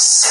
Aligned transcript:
Yes! 0.00 0.29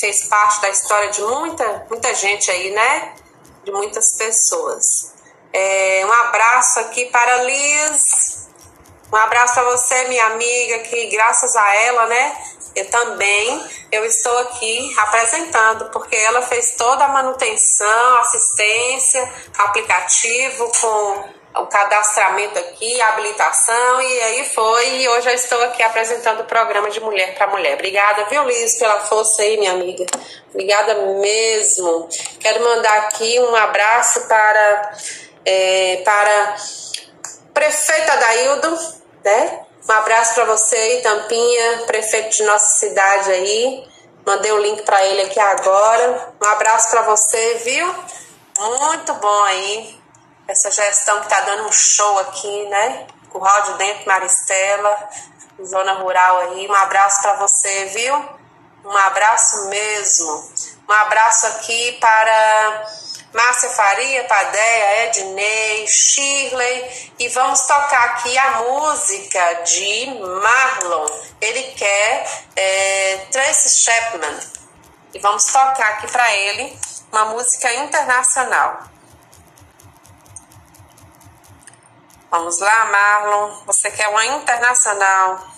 Fez, 0.00 0.24
parte 0.24 0.60
da 0.60 0.70
história 0.70 1.10
de 1.10 1.22
muita, 1.22 1.86
muita 1.88 2.14
gente 2.14 2.50
aí, 2.50 2.70
né? 2.70 3.14
De 3.64 3.70
muitas 3.70 4.14
pessoas. 4.16 5.12
É, 5.52 6.04
um 6.06 6.12
abraço 6.12 6.80
aqui 6.80 7.06
para 7.06 7.42
Liz. 7.44 8.48
Um 9.12 9.16
abraço 9.16 9.60
a 9.60 9.64
você, 9.64 10.04
minha 10.04 10.26
amiga, 10.26 10.78
que 10.80 11.06
graças 11.08 11.54
a 11.56 11.76
ela, 11.76 12.06
né? 12.06 12.36
Eu 12.74 12.88
também, 12.88 13.68
eu 13.90 14.04
estou 14.04 14.38
aqui 14.38 14.94
apresentando, 14.98 15.90
porque 15.90 16.14
ela 16.14 16.40
fez 16.42 16.76
toda 16.76 17.04
a 17.04 17.08
manutenção, 17.08 18.20
assistência, 18.20 19.32
aplicativo 19.58 20.70
com 20.80 21.39
o 21.54 21.66
cadastramento 21.66 22.58
aqui, 22.58 23.00
a 23.00 23.08
habilitação, 23.08 24.00
e 24.00 24.20
aí 24.22 24.48
foi, 24.48 25.00
e 25.00 25.08
hoje 25.08 25.28
eu 25.28 25.34
estou 25.34 25.62
aqui 25.64 25.82
apresentando 25.82 26.40
o 26.40 26.44
programa 26.44 26.88
de 26.90 27.00
Mulher 27.00 27.34
para 27.34 27.48
Mulher. 27.48 27.74
Obrigada, 27.74 28.24
viu, 28.26 28.44
Liz, 28.44 28.78
pela 28.78 29.00
força 29.00 29.42
aí, 29.42 29.58
minha 29.58 29.72
amiga. 29.72 30.06
Obrigada 30.50 30.94
mesmo. 30.94 32.08
Quero 32.38 32.62
mandar 32.62 32.96
aqui 32.98 33.40
um 33.40 33.54
abraço 33.56 34.28
para, 34.28 34.92
é, 35.44 36.02
para 36.04 36.56
prefeita 37.52 38.16
Daildo, 38.16 38.78
né? 39.24 39.64
Um 39.88 39.92
abraço 39.92 40.34
para 40.34 40.44
você 40.44 40.76
aí, 40.76 41.02
Tampinha, 41.02 41.78
prefeito 41.86 42.36
de 42.36 42.44
nossa 42.44 42.78
cidade 42.78 43.32
aí. 43.32 43.88
Mandei 44.24 44.52
o 44.52 44.58
link 44.58 44.82
para 44.82 45.04
ele 45.06 45.22
aqui 45.22 45.40
agora. 45.40 46.32
Um 46.40 46.46
abraço 46.46 46.90
para 46.90 47.02
você, 47.02 47.54
viu? 47.64 47.92
Muito 48.58 49.14
bom 49.14 49.42
aí. 49.44 49.99
Essa 50.48 50.70
gestão 50.70 51.20
que 51.20 51.28
tá 51.28 51.40
dando 51.42 51.68
um 51.68 51.72
show 51.72 52.18
aqui, 52.20 52.66
né? 52.66 53.06
Curral 53.30 53.62
de 53.62 53.74
Dentro, 53.74 54.06
Maristela, 54.06 55.08
zona 55.64 55.94
rural 55.94 56.38
aí. 56.38 56.68
Um 56.68 56.74
abraço 56.74 57.22
para 57.22 57.34
você, 57.34 57.84
viu? 57.86 58.40
Um 58.84 58.96
abraço 58.96 59.68
mesmo. 59.68 60.52
Um 60.88 60.92
abraço 60.92 61.46
aqui 61.46 61.92
para 62.00 62.86
Márcia 63.32 63.70
Faria, 63.70 64.24
Padeia, 64.24 65.06
Ednei, 65.06 65.86
Shirley. 65.86 67.12
E 67.18 67.28
vamos 67.28 67.60
tocar 67.60 68.04
aqui 68.06 68.36
a 68.36 68.50
música 68.62 69.54
de 69.62 70.06
Marlon. 70.42 71.06
Ele 71.40 71.62
quer 71.74 72.42
é, 72.56 73.26
Tracy 73.30 73.82
Chapman. 73.82 74.40
E 75.14 75.18
vamos 75.18 75.44
tocar 75.44 75.90
aqui 75.90 76.10
para 76.10 76.34
ele 76.34 76.76
uma 77.12 77.26
música 77.26 77.72
internacional. 77.74 78.84
Vamos 82.30 82.60
lá, 82.60 82.84
Marlon. 82.84 83.64
Você 83.66 83.90
quer 83.90 84.08
uma 84.08 84.24
internacional? 84.24 85.50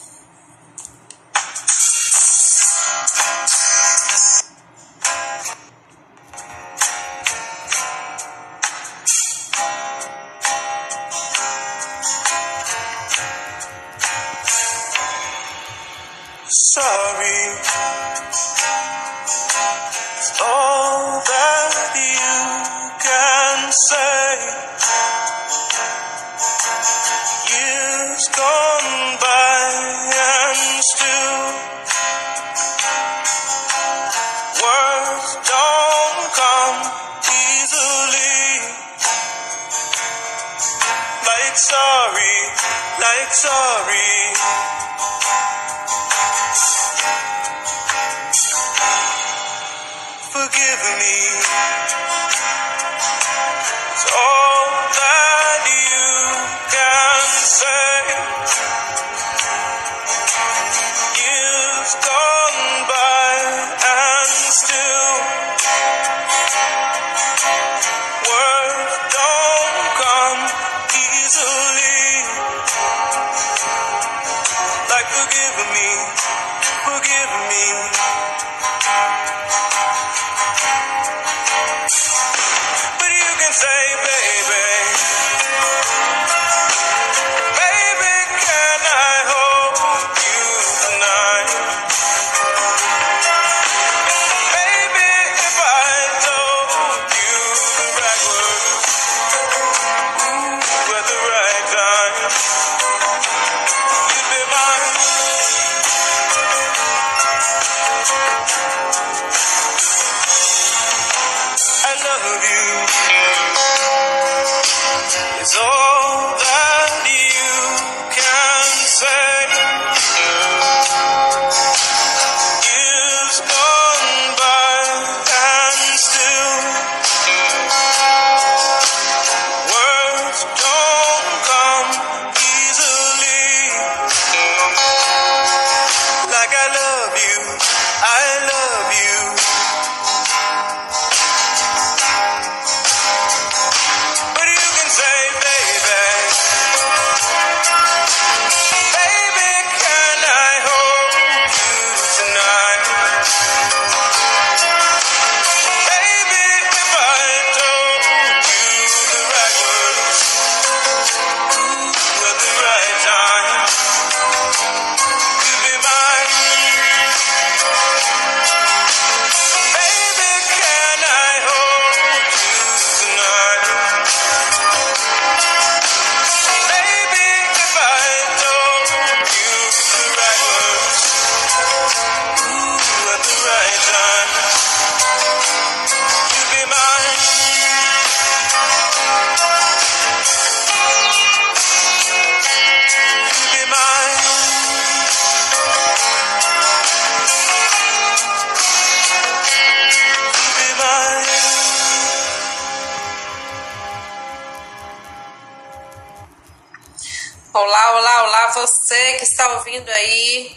Você 208.53 209.15
que 209.15 209.25
está 209.25 209.55
ouvindo 209.55 209.89
aí 209.89 210.57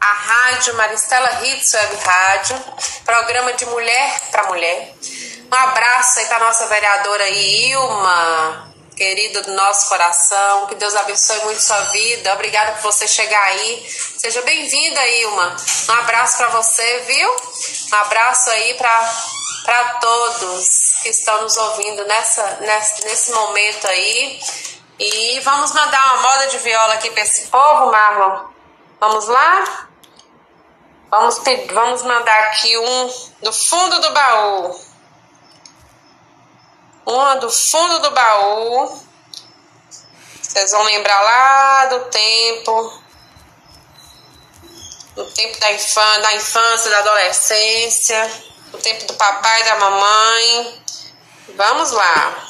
a 0.00 0.12
Rádio 0.12 0.74
Maristela 0.74 1.44
Hits 1.44 1.72
Web 1.72 1.96
Rádio, 2.04 2.64
programa 3.04 3.52
de 3.54 3.66
mulher 3.66 4.20
para 4.30 4.44
mulher. 4.44 4.94
Um 5.50 5.54
abraço 5.54 6.18
aí 6.18 6.26
para 6.26 6.40
nossa 6.40 6.66
vereadora 6.66 7.28
Ilma, 7.28 8.74
querida 8.96 9.42
do 9.42 9.52
nosso 9.52 9.88
coração. 9.88 10.66
Que 10.66 10.74
Deus 10.76 10.94
abençoe 10.94 11.38
muito 11.44 11.60
sua 11.60 11.80
vida. 11.84 12.32
Obrigada 12.34 12.72
por 12.72 12.82
você 12.82 13.08
chegar 13.08 13.42
aí. 13.42 13.86
Seja 14.18 14.42
bem-vinda, 14.42 15.06
Ilma. 15.06 15.56
Um 15.88 15.92
abraço 15.94 16.36
para 16.36 16.48
você, 16.48 17.00
viu? 17.06 17.30
Um 17.92 17.96
abraço 17.96 18.50
aí 18.50 18.74
para 18.74 19.84
todos 20.00 20.92
que 21.02 21.08
estão 21.08 21.42
nos 21.42 21.56
ouvindo 21.56 22.04
nessa, 22.06 22.58
nesse, 22.60 23.04
nesse 23.04 23.32
momento 23.32 23.86
aí. 23.88 24.40
E 24.98 25.40
vamos 25.40 25.72
mandar 25.72 26.14
uma 26.14 26.22
moda 26.22 26.46
de 26.46 26.58
viola 26.58 26.94
aqui 26.94 27.10
para 27.10 27.22
esse 27.22 27.48
povo, 27.48 27.90
Marlon. 27.90 28.46
Vamos 29.00 29.26
lá? 29.26 29.88
Vamos, 31.10 31.40
vamos 31.72 32.02
mandar 32.04 32.40
aqui 32.46 32.78
um 32.78 33.14
do 33.42 33.52
fundo 33.52 34.00
do 34.00 34.12
baú. 34.12 34.80
Uma 37.06 37.36
do 37.36 37.50
fundo 37.50 37.98
do 38.00 38.10
baú. 38.12 39.04
Vocês 40.40 40.70
vão 40.70 40.84
lembrar 40.84 41.20
lá 41.22 41.86
do 41.86 42.00
tempo. 42.06 43.02
Do 45.16 45.24
tempo 45.32 45.58
da, 45.58 45.72
infância, 45.72 46.22
da 46.22 46.34
infância, 46.34 46.90
da 46.90 46.98
adolescência. 47.00 48.44
Do 48.70 48.78
tempo 48.78 49.06
do 49.06 49.14
papai 49.14 49.60
e 49.60 49.64
da 49.64 49.76
mamãe. 49.76 50.84
Vamos 51.56 51.90
lá. 51.90 52.48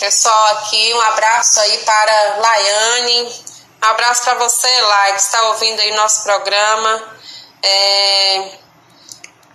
Pessoal 0.00 0.46
aqui, 0.56 0.94
um 0.94 1.00
abraço 1.02 1.60
aí 1.60 1.76
para 1.84 2.36
Laiane, 2.38 3.44
um 3.82 3.86
abraço 3.86 4.22
para 4.22 4.34
você, 4.36 4.80
Lai, 4.80 5.12
que 5.12 5.20
está 5.20 5.42
ouvindo 5.48 5.78
aí 5.78 5.92
nosso 5.92 6.22
programa. 6.22 7.18
É, 7.62 8.58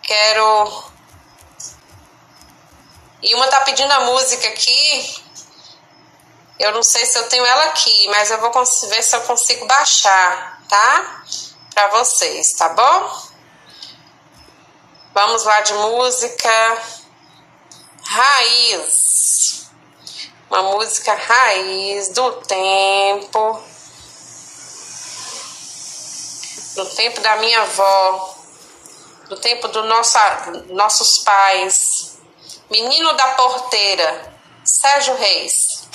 quero 0.04 0.84
E 3.24 3.34
uma 3.34 3.48
tá 3.48 3.62
pedindo 3.62 3.92
a 3.92 4.02
música 4.02 4.48
aqui. 4.50 5.16
Eu 6.60 6.74
não 6.74 6.84
sei 6.84 7.08
se 7.08 7.18
eu 7.18 7.28
tenho 7.28 7.44
ela 7.44 7.64
aqui, 7.64 8.08
mas 8.10 8.30
eu 8.30 8.40
vou 8.40 8.52
ver 8.52 9.02
se 9.02 9.16
eu 9.16 9.22
consigo 9.22 9.66
baixar, 9.66 10.62
tá? 10.70 11.24
Para 11.74 11.88
vocês, 11.88 12.54
tá 12.54 12.70
bom? 12.70 13.22
Vamos 15.12 15.44
lá 15.44 15.62
de 15.62 15.74
música 15.74 16.84
raiz. 18.04 19.25
Uma 20.50 20.62
música 20.62 21.14
raiz 21.14 22.10
do 22.10 22.32
tempo. 22.44 23.64
Do 26.76 26.86
tempo 26.86 27.22
da 27.22 27.38
minha 27.38 27.62
avó. 27.62 28.36
Do 29.28 29.38
tempo 29.38 29.68
dos 29.70 29.86
nosso, 29.86 30.20
nossos 30.70 31.20
pais. 31.20 32.18
Menino 32.70 33.14
da 33.14 33.30
Porteira. 33.30 34.34
Sérgio 34.64 35.16
Reis. 35.16 35.88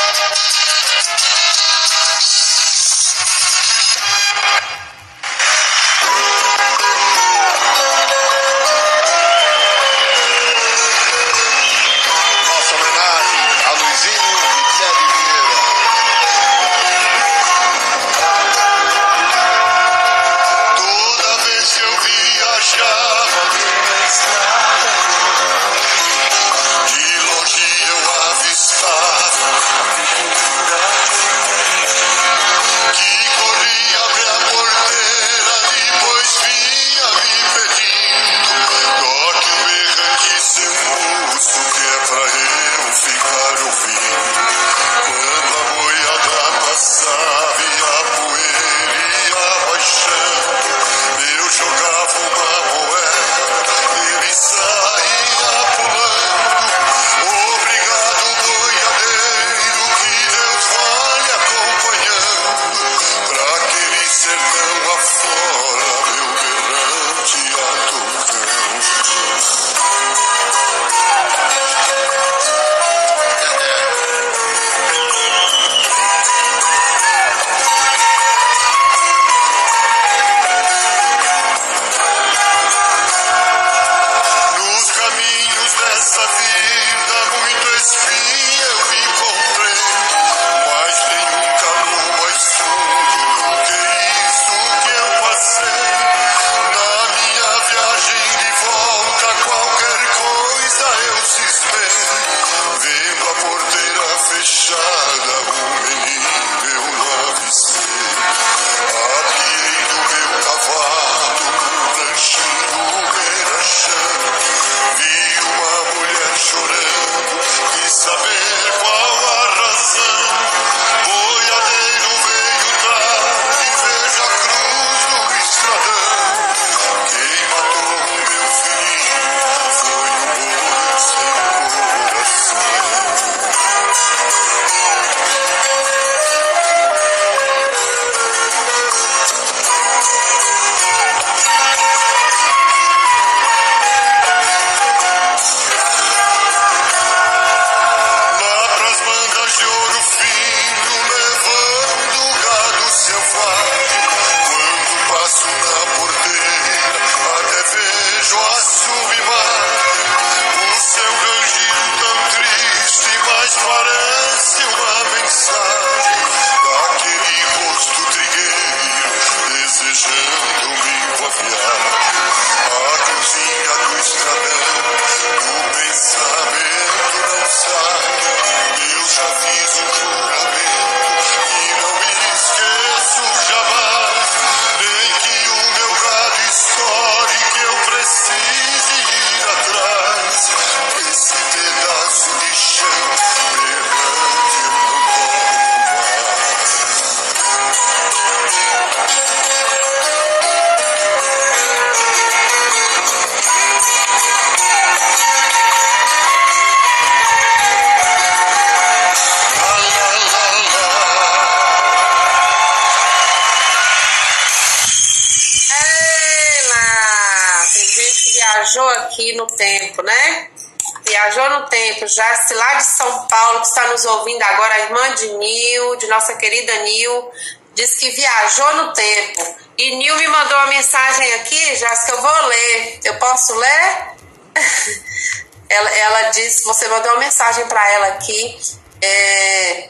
Jace, 222.07 222.55
lá 222.55 222.75
de 222.75 222.85
São 222.85 223.27
Paulo, 223.27 223.61
que 223.61 223.67
está 223.67 223.87
nos 223.89 224.05
ouvindo 224.05 224.43
agora, 224.43 224.75
a 224.75 224.81
irmã 224.81 225.15
de 225.15 225.29
Nil, 225.35 225.97
de 225.97 226.07
nossa 226.09 226.35
querida 226.37 226.75
Nil, 226.83 227.31
diz 227.75 227.95
que 227.95 228.11
viajou 228.11 228.77
no 228.77 228.93
tempo. 228.93 229.57
E 229.79 229.97
Nil 229.97 230.17
me 230.17 230.29
mandou 230.29 230.57
uma 230.59 230.67
mensagem 230.67 231.33
aqui, 231.35 231.77
Jace, 231.77 232.07
que 232.07 232.13
eu 232.13 232.21
vou 232.21 232.47
ler. 232.47 233.01
Eu 233.05 233.19
posso 233.19 233.55
ler? 233.55 234.09
ela, 235.69 235.91
ela 235.91 236.23
disse, 236.31 236.65
você 236.65 236.89
mandou 236.89 237.13
uma 237.13 237.21
mensagem 237.21 237.67
para 237.67 237.91
ela 237.93 238.07
aqui. 238.09 238.59
É, 239.03 239.89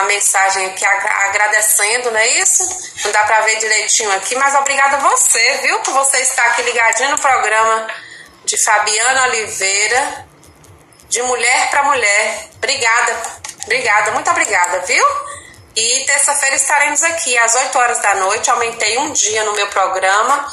a 0.00 0.04
mensagem 0.04 0.66
aqui 0.66 0.84
agradecendo, 0.84 2.10
não 2.10 2.18
é 2.18 2.28
isso? 2.38 2.62
Não 3.04 3.12
dá 3.12 3.24
para 3.24 3.40
ver 3.40 3.56
direitinho 3.58 4.12
aqui, 4.12 4.34
mas 4.36 4.54
obrigada 4.54 4.96
a 4.96 5.00
você, 5.00 5.58
viu? 5.62 5.78
Por 5.80 5.94
você 5.94 6.18
estar 6.18 6.44
aqui 6.46 6.62
ligadinho 6.62 7.10
no 7.10 7.18
programa 7.18 7.86
de 8.44 8.56
Fabiana 8.62 9.24
Oliveira, 9.28 10.26
de 11.08 11.22
mulher 11.22 11.70
para 11.70 11.82
mulher. 11.84 12.48
Obrigada, 12.56 13.22
obrigada, 13.64 14.10
muito 14.12 14.30
obrigada, 14.30 14.80
viu? 14.80 15.04
E 15.76 16.04
terça-feira 16.06 16.56
estaremos 16.56 17.02
aqui 17.02 17.36
às 17.38 17.54
8 17.54 17.78
horas 17.78 17.98
da 18.00 18.14
noite. 18.14 18.50
Aumentei 18.50 18.96
um 18.98 19.12
dia 19.12 19.44
no 19.44 19.52
meu 19.52 19.66
programa. 19.66 20.50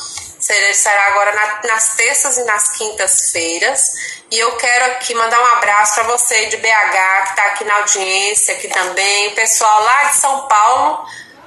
Será 0.73 1.07
agora 1.07 1.31
na, 1.31 1.69
nas 1.69 1.95
terças 1.95 2.37
e 2.37 2.43
nas 2.43 2.69
quintas-feiras. 2.77 3.81
E 4.29 4.39
eu 4.39 4.55
quero 4.57 4.85
aqui 4.85 5.13
mandar 5.13 5.41
um 5.41 5.45
abraço 5.57 5.95
para 5.95 6.03
você 6.03 6.47
de 6.47 6.57
BH, 6.57 7.23
que 7.23 7.29
está 7.29 7.43
aqui 7.45 7.63
na 7.63 7.75
audiência, 7.75 8.55
aqui 8.55 8.67
também, 8.67 9.31
pessoal 9.31 9.83
lá 9.83 10.03
de 10.05 10.17
São 10.17 10.47
Paulo. 10.47 11.05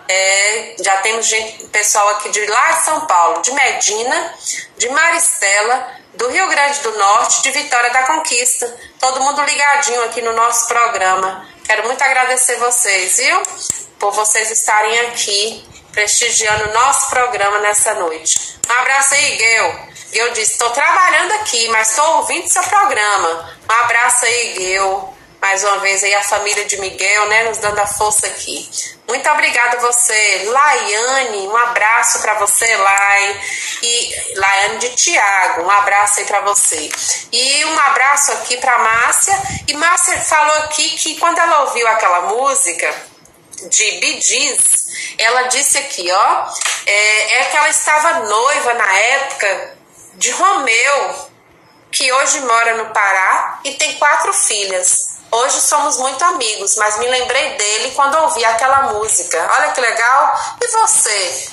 É, 0.08 0.76
já 0.80 0.96
temos 0.98 1.26
gente, 1.26 1.66
pessoal 1.66 2.08
aqui 2.10 2.28
de 2.30 2.46
lá 2.46 2.70
de 2.72 2.84
São 2.84 3.06
Paulo, 3.06 3.42
de 3.42 3.52
Medina, 3.52 4.34
de 4.78 4.88
Maristela, 4.88 5.94
do 6.14 6.28
Rio 6.28 6.48
Grande 6.48 6.80
do 6.80 6.96
Norte, 6.96 7.42
de 7.42 7.50
Vitória 7.50 7.90
da 7.90 8.04
Conquista. 8.04 8.72
Todo 9.00 9.20
mundo 9.20 9.42
ligadinho 9.42 10.02
aqui 10.04 10.22
no 10.22 10.32
nosso 10.32 10.68
programa. 10.68 11.46
Quero 11.64 11.84
muito 11.84 12.02
agradecer 12.02 12.56
vocês, 12.56 13.16
viu? 13.16 13.42
Por 13.98 14.12
vocês 14.12 14.50
estarem 14.50 15.00
aqui 15.00 15.75
prestigiando 15.96 16.74
nosso 16.74 17.08
programa 17.08 17.58
nessa 17.60 17.94
noite. 17.94 18.58
Um 18.68 18.72
abraço 18.80 19.14
aí, 19.14 19.36
Guel. 19.36 19.88
Guel 20.12 20.30
disse: 20.32 20.52
estou 20.52 20.68
trabalhando 20.70 21.32
aqui, 21.32 21.66
mas 21.68 21.88
estou 21.88 22.18
ouvindo 22.18 22.52
seu 22.52 22.62
programa. 22.64 23.56
Um 23.68 23.74
abraço 23.82 24.26
aí, 24.26 24.52
Guel. 24.52 25.14
Mais 25.40 25.64
uma 25.64 25.78
vez 25.78 26.02
aí 26.04 26.14
a 26.14 26.22
família 26.22 26.64
de 26.64 26.76
Miguel, 26.78 27.28
né, 27.28 27.44
nos 27.44 27.58
dando 27.58 27.78
a 27.78 27.86
força 27.86 28.26
aqui. 28.26 28.68
Muito 29.06 29.30
obrigada 29.30 29.76
a 29.76 29.80
você, 29.80 30.44
Laiane, 30.46 31.46
um 31.46 31.56
abraço 31.56 32.20
para 32.20 32.34
você, 32.34 32.76
Lai. 32.76 33.40
E 33.82 34.34
Laiane 34.36 34.78
de 34.78 34.96
Tiago, 34.96 35.62
um 35.62 35.70
abraço 35.70 36.20
aí 36.20 36.26
para 36.26 36.40
você. 36.40 36.90
E 37.30 37.64
um 37.66 37.78
abraço 37.78 38.32
aqui 38.32 38.56
para 38.58 38.78
Márcia. 38.78 39.34
E 39.68 39.74
Márcia 39.74 40.20
falou 40.20 40.56
aqui 40.64 40.90
que 40.96 41.18
quando 41.18 41.38
ela 41.38 41.60
ouviu 41.60 41.86
aquela 41.88 42.22
música 42.22 43.15
de 43.64 44.00
Bidiz, 44.00 44.86
ela 45.18 45.42
disse 45.42 45.78
aqui, 45.78 46.10
ó, 46.10 46.46
é, 46.86 47.40
é 47.40 47.44
que 47.44 47.56
ela 47.56 47.68
estava 47.68 48.20
noiva 48.20 48.74
na 48.74 48.96
época 48.96 49.76
de 50.14 50.30
Romeu, 50.30 51.30
que 51.90 52.12
hoje 52.12 52.40
mora 52.40 52.76
no 52.76 52.92
Pará 52.92 53.60
e 53.64 53.72
tem 53.74 53.94
quatro 53.94 54.32
filhas. 54.32 55.16
Hoje 55.30 55.60
somos 55.60 55.98
muito 55.98 56.24
amigos, 56.24 56.76
mas 56.76 56.98
me 56.98 57.08
lembrei 57.08 57.56
dele 57.56 57.92
quando 57.92 58.14
ouvi 58.16 58.44
aquela 58.44 58.92
música. 58.92 59.50
Olha 59.58 59.72
que 59.72 59.80
legal. 59.80 60.56
E 60.62 60.68
você? 60.68 61.48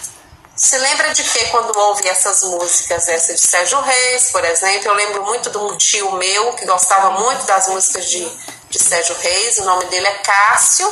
Se 0.55 0.77
lembra 0.77 1.11
de 1.13 1.23
que 1.23 1.45
quando 1.45 1.75
ouve 1.75 2.07
essas 2.07 2.43
músicas? 2.43 3.07
Essa 3.07 3.33
de 3.33 3.41
Sérgio 3.41 3.81
Reis, 3.81 4.29
por 4.31 4.45
exemplo. 4.45 4.89
Eu 4.89 4.93
lembro 4.93 5.23
muito 5.23 5.49
de 5.49 5.57
um 5.57 5.75
tio 5.77 6.11
meu 6.11 6.53
que 6.53 6.65
gostava 6.65 7.11
muito 7.11 7.45
das 7.45 7.67
músicas 7.69 8.05
de, 8.05 8.23
de 8.69 8.79
Sérgio 8.79 9.15
Reis. 9.17 9.57
O 9.57 9.65
nome 9.65 9.85
dele 9.85 10.07
é 10.07 10.13
Cássio 10.19 10.87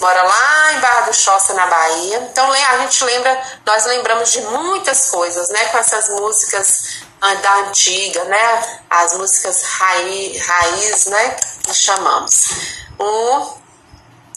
mora 0.00 0.22
lá 0.22 0.72
em 0.72 0.80
Barra 0.80 1.00
do 1.02 1.14
Choça, 1.14 1.54
na 1.54 1.66
Bahia. 1.66 2.28
Então 2.30 2.50
a 2.52 2.78
gente 2.78 3.04
lembra, 3.04 3.42
nós 3.64 3.86
lembramos 3.86 4.32
de 4.32 4.40
muitas 4.42 5.10
coisas, 5.10 5.48
né, 5.50 5.64
com 5.66 5.78
essas 5.78 6.08
músicas 6.08 7.02
ah, 7.20 7.34
da 7.34 7.54
antiga, 7.56 8.24
né, 8.24 8.80
as 8.90 9.14
músicas 9.14 9.62
raiz, 9.62 10.46
raiz 10.46 11.06
né, 11.06 11.36
que 11.64 11.74
chamamos. 11.74 12.46
Um... 13.00 13.66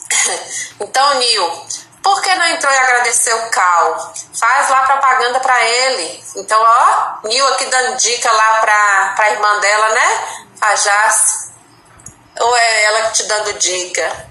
Então, 0.81 1.13
Nil, 1.15 1.67
por 2.01 2.21
que 2.21 2.33
não 2.33 2.47
entrou 2.47 2.73
e 2.73 2.77
agradeceu 2.77 3.37
o 3.37 3.49
Cal? 3.49 4.13
Faz 4.33 4.69
lá 4.69 4.83
propaganda 4.83 5.39
para 5.39 5.61
ele. 5.63 6.23
Então, 6.37 6.59
ó, 6.59 7.27
Nil 7.27 7.45
aqui 7.49 7.65
dando 7.65 7.97
dica 7.97 8.31
lá 8.31 8.59
pra, 8.59 9.13
pra 9.15 9.31
irmã 9.31 9.59
dela, 9.59 9.89
né? 9.89 10.27
A 10.61 10.75
Jace. 10.75 11.51
Ou 12.39 12.55
é 12.55 12.83
ela 12.85 13.09
te 13.11 13.23
dando 13.23 13.53
dica? 13.59 14.28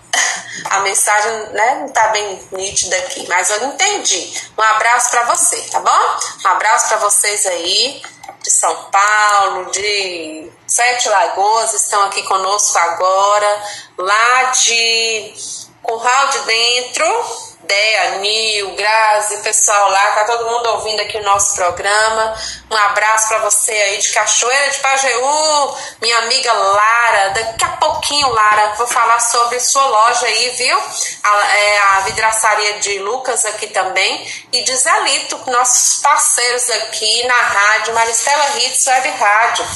A 0.65 0.81
mensagem 0.81 1.33
né, 1.51 1.75
não 1.81 1.87
está 1.87 2.09
bem 2.09 2.49
nítida 2.53 2.97
aqui, 2.97 3.27
mas 3.29 3.51
eu 3.51 3.65
entendi. 3.69 4.33
Um 4.57 4.63
abraço 4.63 5.11
para 5.11 5.25
você, 5.25 5.57
tá 5.71 5.81
bom? 5.81 6.19
Um 6.45 6.49
abraço 6.49 6.89
para 6.89 6.99
vocês 6.99 7.47
aí 7.47 8.03
de 8.43 8.51
São 8.51 8.75
Paulo, 8.91 9.71
de 9.71 10.51
Sete 10.67 11.09
Lagoas, 11.09 11.75
estão 11.75 12.03
aqui 12.05 12.23
conosco 12.25 12.79
agora, 12.79 13.63
lá 13.97 14.43
de 14.45 15.35
Curral 15.83 16.29
de 16.29 16.39
Dentro, 16.41 17.48
Dea, 17.63 18.19
Nil, 18.19 18.71
Grazi, 18.77 19.39
pessoal 19.39 19.91
lá, 19.91 20.07
tá 20.13 20.25
todo 20.25 20.47
mundo 20.47 20.71
ouvindo 20.71 21.01
aqui 21.01 21.19
o 21.19 21.23
nosso 21.25 21.57
programa. 21.57 22.35
Um 22.71 22.77
abraço 22.77 23.29
para 23.29 23.39
você 23.39 23.73
aí 23.73 23.99
de 23.99 24.09
Cachoeira 24.11 24.71
de 24.71 24.79
Pajeú, 24.79 25.77
minha 26.01 26.19
amiga 26.19 26.53
Lara. 26.53 27.31
Daqui 27.31 27.65
a 27.65 27.69
pouquinho, 27.79 28.29
Lara, 28.29 28.75
vou 28.75 28.87
falar 28.87 29.21
sobre 29.21 29.59
sua 29.59 29.87
loja 29.87 30.27
aí, 30.27 30.51
viu? 30.51 30.79
A, 30.79 31.57
é, 31.57 31.79
a 31.79 32.01
vidraçaria 32.01 32.79
de 32.79 33.01
Lucas 33.01 33.45
aqui 33.45 33.67
também 33.67 34.47
e 34.53 34.63
de 34.63 34.77
Zelito, 34.77 35.39
nossos 35.51 36.01
parceiros 36.01 36.71
aqui 36.71 37.27
na 37.27 37.35
rádio, 37.35 37.95
Maristela 37.95 38.57
Hits 38.57 38.87
Web 38.87 39.09
Rádio. 39.11 39.67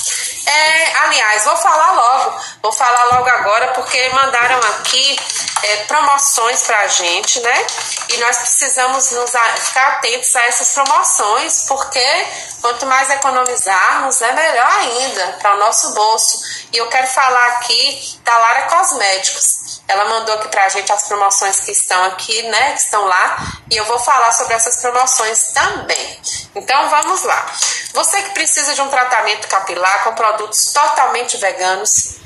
É, 0.46 0.96
aliás, 0.98 1.44
vou 1.44 1.56
falar 1.56 1.92
logo, 1.92 2.40
vou 2.62 2.72
falar 2.72 3.04
logo 3.16 3.28
agora 3.28 3.68
porque 3.68 4.08
mandaram 4.10 4.58
aqui 4.58 5.16
é, 5.62 5.76
promoções 5.84 6.62
pra 6.62 6.86
gente, 6.88 7.40
né? 7.40 7.66
E 8.08 8.18
nós 8.18 8.36
precisamos 8.38 9.10
nos 9.12 9.32
ficar 9.60 9.86
atentos 9.92 10.34
a 10.36 10.42
essas 10.42 10.72
promoções, 10.72 11.64
porque 11.66 12.26
quanto 12.60 12.84
mais 12.86 13.10
economizarmos, 13.10 14.20
é 14.20 14.32
melhor 14.32 14.72
ainda 14.80 15.38
para 15.40 15.54
o 15.54 15.58
nosso 15.58 15.94
bolso. 15.94 16.40
E 16.72 16.76
eu 16.76 16.88
quero 16.88 17.06
falar 17.06 17.46
aqui 17.52 18.18
da 18.22 18.36
Lara 18.36 18.62
Cosméticos. 18.62 19.80
Ela 19.88 20.04
mandou 20.04 20.34
aqui 20.34 20.48
para 20.48 20.64
a 20.64 20.68
gente 20.68 20.92
as 20.92 21.04
promoções 21.04 21.60
que 21.60 21.72
estão 21.72 22.04
aqui, 22.04 22.42
né? 22.44 22.72
Que 22.72 22.80
estão 22.80 23.04
lá. 23.04 23.36
E 23.70 23.76
eu 23.76 23.84
vou 23.84 23.98
falar 23.98 24.32
sobre 24.32 24.54
essas 24.54 24.76
promoções 24.76 25.52
também. 25.52 26.20
Então 26.54 26.88
vamos 26.90 27.22
lá. 27.22 27.46
Você 27.94 28.22
que 28.22 28.30
precisa 28.30 28.74
de 28.74 28.82
um 28.82 28.88
tratamento 28.88 29.48
capilar 29.48 30.04
com 30.04 30.14
produtos 30.14 30.72
totalmente 30.72 31.36
veganos, 31.38 32.21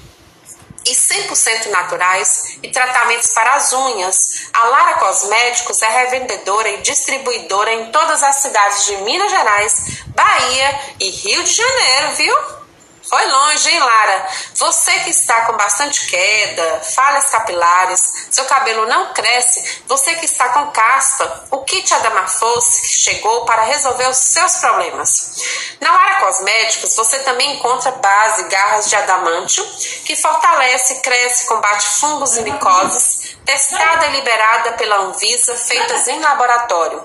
e 0.87 0.95
100% 0.95 1.67
naturais 1.67 2.57
e 2.63 2.69
tratamentos 2.71 3.31
para 3.33 3.55
as 3.55 3.73
unhas. 3.73 4.49
A 4.53 4.65
Lara 4.69 4.95
Cosméticos 4.95 5.83
é 5.83 5.89
revendedora 5.89 6.69
e 6.69 6.83
distribuidora 6.83 7.73
em 7.73 7.91
todas 7.91 8.23
as 8.23 8.37
cidades 8.37 8.87
de 8.87 8.97
Minas 8.99 9.31
Gerais, 9.31 10.03
Bahia 10.07 10.81
e 11.01 11.11
Rio 11.11 11.43
de 11.43 11.53
Janeiro, 11.53 12.15
viu? 12.17 12.56
Foi 13.09 13.25
longe, 13.27 13.71
hein, 13.71 13.79
Lara? 13.79 14.29
Você 14.55 14.93
que 15.01 15.11
está 15.11 15.43
com 15.47 15.57
bastante 15.57 16.07
queda, 16.07 16.81
falhas 16.81 17.27
capilares, 17.27 18.27
seu 18.31 18.45
cabelo 18.47 18.87
não 18.87 19.13
cresce, 19.13 19.83
você 19.87 20.15
que 20.17 20.25
está 20.25 20.49
com 20.49 20.71
caspa, 20.73 21.45
o 21.53 21.59
kit 21.63 21.93
Adamafos 21.95 22.65
chegou 22.85 23.45
para 23.45 23.63
resolver 23.63 24.09
os 24.09 24.17
seus 24.17 24.57
problemas. 24.57 25.77
Na 25.81 25.93
Lara 25.93 26.21
Cosméticos, 26.21 26.97
você 26.97 27.21
também 27.21 27.57
encontra 27.57 27.93
base 27.93 28.49
garras 28.49 28.89
de 28.89 28.97
adamantio, 28.97 29.65
que 30.05 30.17
fortalece, 30.17 31.01
cresce, 31.01 31.47
combate 31.47 31.89
fungos 32.01 32.37
e 32.37 32.43
micoses, 32.43 33.37
testada 33.45 34.07
e 34.07 34.13
liberada 34.13 34.73
pela 34.73 34.97
Anvisa, 34.97 35.55
feitas 35.57 36.09
em 36.09 36.19
laboratório. 36.21 37.05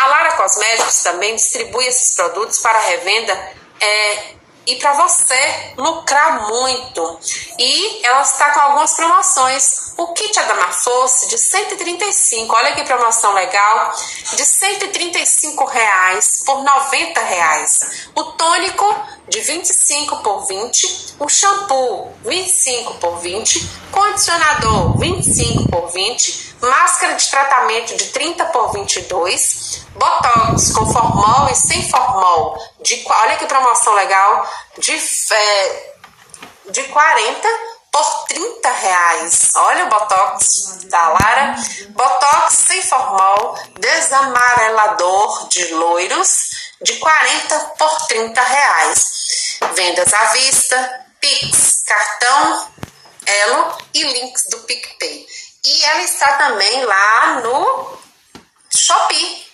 A 0.00 0.06
Lara 0.06 0.32
Cosméticos 0.32 1.02
também 1.02 1.36
distribui 1.36 1.86
esses 1.86 2.16
produtos 2.16 2.58
para 2.58 2.78
revenda 2.80 3.52
é, 3.80 4.41
e 4.66 4.76
para 4.76 4.92
você 4.94 5.72
lucrar 5.76 6.48
muito. 6.48 7.18
E 7.58 8.06
ela 8.06 8.22
está 8.22 8.50
com 8.52 8.60
algumas 8.60 8.94
promoções. 8.94 9.92
O 9.96 10.08
kit 10.14 10.38
Adamafosse 10.38 11.28
de 11.28 11.38
135, 11.38 12.56
olha 12.56 12.74
que 12.74 12.82
promoção 12.84 13.32
legal, 13.34 13.92
de 14.34 14.44
135 14.44 15.64
reais 15.66 16.42
por 16.44 16.62
90 16.62 17.20
reais. 17.20 18.08
O 18.14 18.24
tônico 18.24 18.84
de 19.28 19.40
25 19.40 20.16
por 20.18 20.46
20, 20.46 21.16
o 21.18 21.28
shampoo 21.28 22.12
25 22.24 22.94
por 22.94 23.18
20, 23.18 23.68
condicionador 23.90 24.98
25 24.98 25.68
por 25.68 25.90
20, 25.90 26.56
máscara 26.60 27.14
de 27.14 27.28
tratamento 27.28 27.96
de 27.96 28.06
30 28.06 28.44
por 28.46 28.72
22, 28.72 29.86
botox 29.94 30.72
com 30.72 30.86
formol 30.92 31.48
e 31.50 31.54
sem 31.54 31.88
formol, 31.90 32.58
de, 32.82 33.02
olha 33.06 33.36
que 33.36 33.46
promoção 33.46 33.94
legal, 33.94 34.48
de, 34.78 34.92
é, 35.32 35.94
de 36.70 36.82
40 36.84 37.48
por 37.92 38.24
30 38.28 38.70
reais. 38.70 39.50
Olha 39.54 39.84
o 39.84 39.88
Botox 39.88 40.84
da 40.84 41.08
Lara. 41.08 41.56
Botox 41.90 42.54
sem 42.54 42.82
formol, 42.82 43.58
desamarelador 43.78 45.48
de 45.48 45.74
loiros, 45.74 46.50
de 46.80 46.94
40 46.98 47.58
por 47.78 48.06
30 48.06 48.42
reais. 48.42 49.58
Vendas 49.74 50.12
à 50.12 50.24
vista, 50.32 51.06
Pix, 51.20 51.84
cartão, 51.86 52.72
Elo 53.24 53.78
e 53.94 54.02
links 54.02 54.42
do 54.50 54.58
PicPay. 54.60 55.26
E 55.64 55.84
ela 55.84 56.02
está 56.02 56.36
também 56.38 56.84
lá 56.84 57.40
no 57.42 57.98
Shopee. 58.74 59.51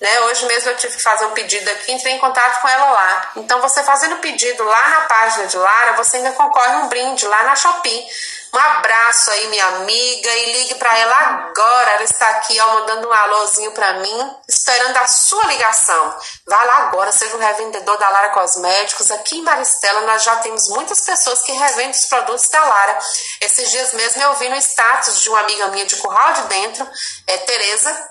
Né? 0.00 0.20
Hoje 0.22 0.46
mesmo 0.46 0.70
eu 0.70 0.76
tive 0.76 0.96
que 0.96 1.02
fazer 1.02 1.26
um 1.26 1.32
pedido 1.32 1.68
aqui, 1.70 1.92
entrei 1.92 2.14
em 2.14 2.18
contato 2.18 2.60
com 2.62 2.68
ela 2.68 2.90
lá. 2.90 3.32
Então, 3.36 3.60
você 3.60 3.82
fazendo 3.82 4.14
o 4.14 4.20
pedido 4.20 4.64
lá 4.64 4.88
na 4.88 5.00
página 5.02 5.46
de 5.46 5.56
Lara, 5.58 5.92
você 5.92 6.16
ainda 6.16 6.32
concorre 6.32 6.76
um 6.76 6.88
brinde 6.88 7.26
lá 7.26 7.42
na 7.42 7.54
Shopee. 7.54 8.08
Um 8.52 8.58
abraço 8.58 9.30
aí, 9.30 9.46
minha 9.46 9.64
amiga, 9.66 10.28
e 10.34 10.52
ligue 10.54 10.74
para 10.74 10.98
ela 10.98 11.16
agora. 11.16 11.90
Ela 11.92 12.02
está 12.02 12.26
aqui, 12.30 12.58
ó, 12.58 12.74
mandando 12.74 13.08
um 13.08 13.12
alôzinho 13.12 13.70
para 13.72 13.92
mim, 13.94 14.36
esperando 14.48 14.96
a 14.96 15.06
sua 15.06 15.44
ligação. 15.44 16.16
Vá 16.46 16.64
lá 16.64 16.76
agora, 16.78 17.12
seja 17.12 17.36
um 17.36 17.38
revendedor 17.38 17.96
da 17.96 18.08
Lara 18.08 18.30
Cosméticos. 18.30 19.10
Aqui 19.12 19.38
em 19.38 19.42
Maristela, 19.42 20.00
nós 20.00 20.24
já 20.24 20.34
temos 20.36 20.68
muitas 20.70 21.00
pessoas 21.00 21.42
que 21.42 21.52
revendem 21.52 21.90
os 21.90 22.06
produtos 22.06 22.48
da 22.48 22.64
Lara. 22.64 22.98
Esses 23.40 23.70
dias 23.70 23.92
mesmo 23.92 24.20
eu 24.20 24.34
vi 24.34 24.48
no 24.48 24.56
status 24.56 25.20
de 25.20 25.28
uma 25.28 25.40
amiga 25.40 25.68
minha 25.68 25.86
de 25.86 25.94
Curral 25.96 26.32
de 26.32 26.42
Dentro, 26.42 26.88
é 27.28 27.36
Tereza, 27.38 28.09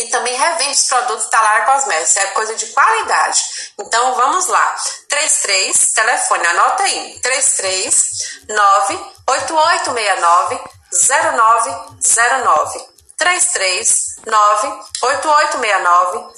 que 0.00 0.08
também 0.08 0.34
revende 0.34 0.72
os 0.72 0.86
produtos 0.88 1.26
da 1.26 1.40
Lara 1.40 1.66
Cosméticos. 1.66 2.16
É 2.16 2.26
coisa 2.28 2.54
de 2.54 2.66
qualidade. 2.68 3.42
Então 3.78 4.14
vamos 4.14 4.46
lá. 4.46 4.76
33, 5.08 5.92
telefone, 5.92 6.46
anota 6.46 6.82
aí. 6.84 7.18
339 7.20 8.94
8869 9.28 10.60
0909. 11.08 12.88
339 13.18 14.84
8869 15.02 16.30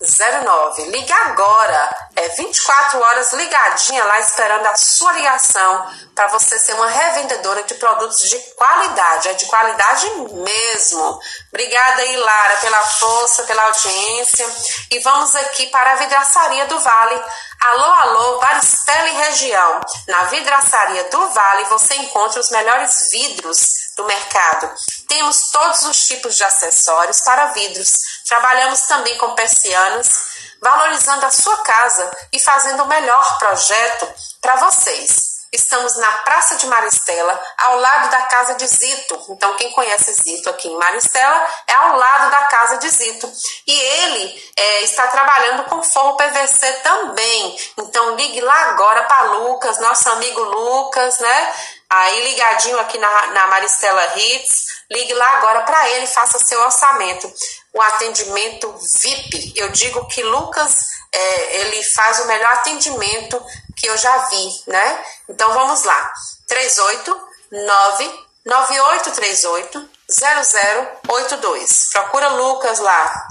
0909. 0.00 0.84
Liga 0.90 1.14
agora. 1.26 1.96
É 2.36 2.42
24 2.42 3.00
horas 3.00 3.32
ligadinha 3.32 4.04
lá 4.04 4.20
esperando 4.20 4.66
a 4.66 4.76
sua 4.76 5.12
ligação 5.12 5.90
para 6.14 6.28
você 6.28 6.58
ser 6.58 6.74
uma 6.74 6.86
revendedora 6.86 7.62
de 7.62 7.74
produtos 7.74 8.28
de 8.28 8.38
qualidade. 8.54 9.28
É 9.28 9.34
de 9.34 9.46
qualidade 9.46 10.10
mesmo. 10.32 11.20
Obrigada 11.48 12.02
aí, 12.02 12.16
Lara, 12.16 12.56
pela 12.58 12.78
força, 12.78 13.42
pela 13.44 13.62
audiência. 13.64 14.46
E 14.90 14.98
vamos 15.00 15.34
aqui 15.34 15.66
para 15.68 15.92
a 15.92 15.96
vidraçaria 15.96 16.66
do 16.66 16.78
Vale. 16.78 17.22
Alô, 17.60 17.84
alô, 17.84 18.38
Varistela 18.38 19.08
e 19.08 19.16
região. 19.16 19.80
Na 20.06 20.24
vidraçaria 20.24 21.04
do 21.04 21.28
Vale 21.30 21.64
você 21.64 21.94
encontra 21.94 22.40
os 22.40 22.50
melhores 22.50 23.10
vidros 23.10 23.86
do 23.96 24.04
mercado. 24.04 24.70
Temos 25.08 25.50
todos 25.50 25.82
os 25.82 26.00
tipos 26.06 26.36
de 26.36 26.44
acessórios 26.44 27.20
para 27.20 27.46
vidros. 27.46 27.92
Trabalhamos 28.28 28.82
também 28.82 29.16
com 29.16 29.34
persianas, 29.34 30.35
valorizando 30.66 31.24
a 31.24 31.30
sua 31.30 31.56
casa 31.58 32.10
e 32.32 32.40
fazendo 32.40 32.82
o 32.82 32.88
melhor 32.88 33.38
projeto 33.38 34.08
para 34.40 34.56
vocês. 34.56 35.36
Estamos 35.52 35.96
na 35.96 36.10
Praça 36.18 36.56
de 36.56 36.66
Maristela, 36.66 37.40
ao 37.56 37.78
lado 37.78 38.10
da 38.10 38.22
casa 38.22 38.54
de 38.54 38.66
Zito. 38.66 39.26
Então, 39.30 39.54
quem 39.56 39.70
conhece 39.70 40.12
Zito 40.12 40.50
aqui 40.50 40.68
em 40.68 40.76
Maristela 40.76 41.48
é 41.68 41.72
ao 41.72 41.96
lado 41.96 42.30
da 42.30 42.42
casa 42.46 42.78
de 42.78 42.88
Zito. 42.90 43.32
E 43.66 43.72
ele 43.72 44.52
é, 44.56 44.82
está 44.82 45.06
trabalhando 45.06 45.64
com 45.64 45.82
forro 45.82 46.16
PVC 46.16 46.72
também. 46.82 47.56
Então, 47.78 48.16
ligue 48.16 48.40
lá 48.40 48.70
agora 48.70 49.04
para 49.04 49.22
Lucas, 49.32 49.78
nosso 49.78 50.10
amigo 50.10 50.42
Lucas, 50.42 51.20
né? 51.20 51.54
Aí, 51.88 52.28
ligadinho 52.28 52.78
aqui 52.80 52.98
na, 52.98 53.26
na 53.28 53.46
Maristela 53.48 54.18
Hits. 54.18 54.66
Ligue 54.90 55.14
lá 55.14 55.38
agora 55.38 55.62
para 55.62 55.88
ele, 55.90 56.06
faça 56.06 56.38
seu 56.38 56.60
orçamento. 56.62 57.32
O 57.72 57.82
atendimento 57.82 58.72
VIP. 59.00 59.52
Eu 59.56 59.68
digo 59.70 60.06
que 60.08 60.22
Lucas 60.22 60.76
é, 61.12 61.60
ele 61.60 61.82
faz 61.82 62.20
o 62.20 62.26
melhor 62.26 62.52
atendimento 62.54 63.42
que 63.76 63.86
eu 63.86 63.96
já 63.96 64.16
vi, 64.28 64.62
né? 64.66 65.04
Então 65.28 65.52
vamos 65.52 65.84
lá. 65.84 66.12
389 66.48 68.26
9838 68.44 69.90
0082. 70.08 71.88
Procura 71.92 72.28
Lucas 72.28 72.78
lá. 72.78 73.28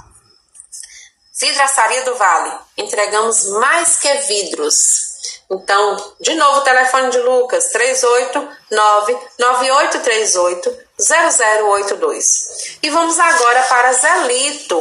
Vidraçaria 1.38 2.02
do 2.04 2.14
Vale. 2.14 2.58
Entregamos 2.76 3.46
mais 3.58 3.96
que 3.96 4.12
vidros. 4.14 5.05
Então, 5.50 6.14
de 6.20 6.34
novo 6.34 6.58
o 6.58 6.62
telefone 6.62 7.10
de 7.10 7.18
Lucas, 7.18 7.66
389 7.68 9.18
9838 9.38 10.86
0082. 10.98 12.78
E 12.82 12.90
vamos 12.90 13.18
agora 13.18 13.62
para 13.62 13.92
Zelito. 13.92 14.80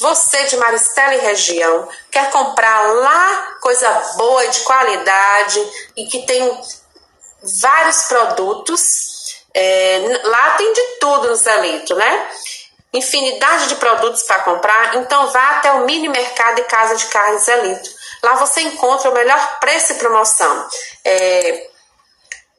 Você 0.00 0.44
de 0.44 0.56
Maristela 0.56 1.14
e 1.16 1.18
região 1.18 1.88
quer 2.10 2.30
comprar 2.30 2.92
lá 2.94 3.56
coisa 3.60 3.90
boa 4.16 4.46
de 4.48 4.60
qualidade 4.60 5.90
e 5.96 6.06
que 6.06 6.24
tem 6.24 6.60
vários 7.60 8.02
produtos. 8.04 9.36
É, 9.52 10.20
lá 10.24 10.50
tem 10.52 10.72
de 10.72 10.82
tudo 11.00 11.28
no 11.28 11.36
Zelito, 11.36 11.94
né? 11.94 12.30
Infinidade 12.92 13.68
de 13.68 13.76
produtos 13.76 14.22
para 14.22 14.42
comprar, 14.42 14.96
então 14.96 15.30
vá 15.30 15.50
até 15.50 15.72
o 15.72 15.84
mini 15.84 16.08
mercado 16.08 16.60
e 16.60 16.64
casa 16.64 16.94
de 16.96 17.06
carnes 17.06 17.44
Zelito. 17.44 17.95
Lá 18.22 18.34
você 18.34 18.62
encontra 18.62 19.10
o 19.10 19.14
melhor 19.14 19.58
preço 19.60 19.92
e 19.92 19.96
promoção. 19.96 20.68
É, 21.04 21.68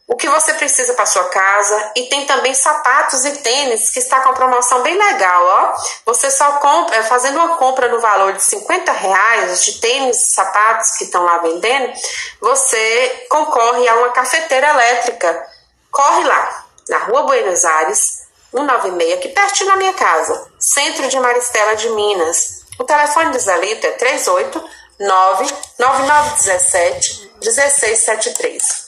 o 0.08 0.16
que 0.16 0.30
você 0.30 0.54
precisa 0.54 0.94
para 0.94 1.06
sua 1.06 1.26
casa 1.26 1.92
e 1.94 2.04
tem 2.04 2.26
também 2.26 2.54
sapatos 2.54 3.26
e 3.26 3.32
tênis 3.40 3.90
que 3.90 4.00
está 4.00 4.22
com 4.22 4.34
promoção 4.34 4.82
bem 4.82 4.98
legal, 4.98 5.44
ó. 5.46 5.76
Você 6.06 6.32
só 6.32 6.54
compra, 6.54 6.96
é, 6.96 7.04
fazendo 7.04 7.36
uma 7.36 7.58
compra 7.58 7.90
no 7.90 8.00
valor 8.00 8.32
de 8.32 8.42
50 8.42 8.90
reais 8.94 9.66
de 9.66 9.82
tênis 9.82 10.24
e 10.24 10.34
sapatos 10.34 10.92
que 10.92 11.04
estão 11.04 11.26
lá 11.26 11.40
vendendo, 11.40 11.94
você 12.40 13.26
concorre 13.30 13.86
a 13.86 13.96
uma 13.96 14.10
cafeteira 14.12 14.70
elétrica. 14.70 15.46
Corre 15.92 16.24
lá, 16.24 16.66
na 16.88 17.00
Rua 17.00 17.24
Buenos 17.24 17.66
Aires, 17.66 18.28
196, 18.52 19.14
aqui 19.14 19.30
pertinho 19.30 19.70
da 19.72 19.76
minha 19.76 19.94
casa, 19.94 20.50
centro 20.58 21.06
de 21.10 21.20
Maristela 21.20 21.76
de 21.76 21.90
Minas. 21.90 22.62
O 22.80 22.86
telefone 22.86 23.32
do 23.32 23.40
Zelito 23.40 23.86
é 23.86 23.92
389 23.92 24.78
9917 25.00 27.32
1673. 27.42 28.88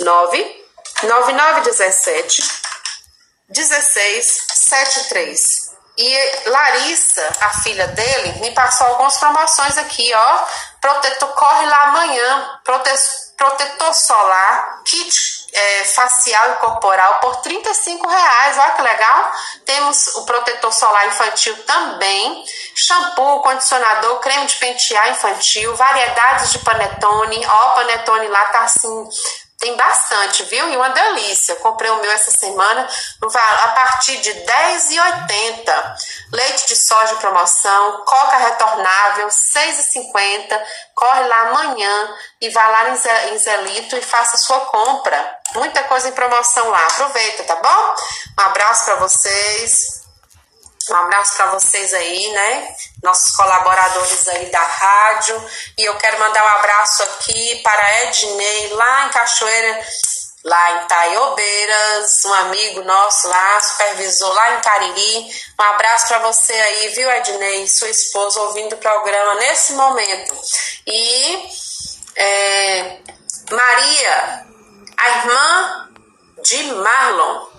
9 0.00 0.64
9917 1.02 2.42
1673. 3.48 5.70
E 5.98 6.16
Larissa, 6.46 7.28
a 7.40 7.50
filha 7.62 7.88
dele, 7.88 8.40
me 8.40 8.52
passou 8.52 8.86
algumas 8.86 9.18
promoções 9.18 9.76
aqui, 9.76 10.10
ó. 10.14 10.44
Protetor, 10.80 11.28
corre 11.34 11.66
lá 11.66 11.88
amanhã. 11.88 12.58
Prote, 12.64 12.90
protetor 13.40 13.94
solar, 13.94 14.82
kit 14.84 15.14
é, 15.50 15.84
facial 15.86 16.52
e 16.52 16.56
corporal 16.56 17.20
por 17.20 17.36
35 17.36 18.06
reais. 18.06 18.58
Olha 18.58 18.70
que 18.72 18.82
legal. 18.82 19.32
Temos 19.64 20.08
o 20.16 20.26
protetor 20.26 20.70
solar 20.70 21.08
infantil 21.08 21.56
também. 21.64 22.44
Shampoo, 22.74 23.40
condicionador, 23.40 24.20
creme 24.20 24.44
de 24.44 24.56
pentear 24.56 25.10
infantil, 25.10 25.74
variedades 25.74 26.52
de 26.52 26.58
panetone. 26.58 27.46
Ó, 27.46 27.70
panetone 27.70 28.28
lá 28.28 28.44
tá 28.46 28.60
assim 28.60 29.08
tem 29.60 29.76
bastante, 29.76 30.42
viu? 30.44 30.68
E 30.70 30.76
uma 30.76 30.88
delícia. 30.88 31.54
Comprei 31.56 31.90
o 31.90 32.00
meu 32.00 32.10
essa 32.10 32.30
semana 32.30 32.88
a 33.22 33.68
partir 33.68 34.16
de 34.16 34.30
R$10,80. 34.32 35.96
Leite 36.32 36.66
de 36.66 36.76
soja 36.76 37.16
promoção, 37.16 38.02
coca 38.06 38.38
retornável, 38.38 39.26
R$6,50. 39.26 40.62
Corre 40.94 41.26
lá 41.28 41.40
amanhã 41.50 42.16
e 42.40 42.48
vá 42.48 42.66
lá 42.68 42.88
em 42.88 43.38
Zelito 43.38 43.96
e 43.96 44.02
faça 44.02 44.38
sua 44.38 44.60
compra. 44.60 45.38
Muita 45.54 45.82
coisa 45.84 46.08
em 46.08 46.12
promoção 46.12 46.70
lá. 46.70 46.86
Aproveita, 46.86 47.44
tá 47.44 47.56
bom? 47.56 47.94
Um 48.38 48.42
abraço 48.42 48.86
para 48.86 48.96
vocês. 48.96 49.99
Um 50.88 50.94
abraço 50.96 51.36
para 51.36 51.46
vocês 51.46 51.92
aí, 51.92 52.32
né? 52.32 52.74
Nossos 53.02 53.34
colaboradores 53.36 54.26
aí 54.28 54.46
da 54.46 54.62
rádio. 54.62 55.50
E 55.76 55.84
eu 55.84 55.96
quero 55.96 56.18
mandar 56.18 56.42
um 56.42 56.58
abraço 56.58 57.02
aqui 57.02 57.60
para 57.62 58.04
Ednei, 58.04 58.68
lá 58.72 59.06
em 59.06 59.10
Cachoeira, 59.10 59.86
lá 60.44 60.72
em 60.72 60.86
Taiobeiras, 60.86 62.24
um 62.24 62.32
amigo 62.32 62.82
nosso 62.82 63.28
lá, 63.28 63.60
supervisor 63.60 64.32
lá 64.32 64.56
em 64.56 64.60
Cariri. 64.62 65.30
Um 65.58 65.62
abraço 65.64 66.08
para 66.08 66.18
você 66.20 66.52
aí, 66.52 66.88
viu, 66.88 67.10
Ednei, 67.10 67.68
sua 67.68 67.88
esposa, 67.88 68.40
ouvindo 68.40 68.74
o 68.74 68.78
programa 68.78 69.34
nesse 69.34 69.74
momento. 69.74 70.34
E 70.86 71.50
é, 72.16 72.98
Maria, 73.50 74.46
a 74.96 75.08
irmã 75.18 75.88
de 76.42 76.62
Marlon, 76.72 77.49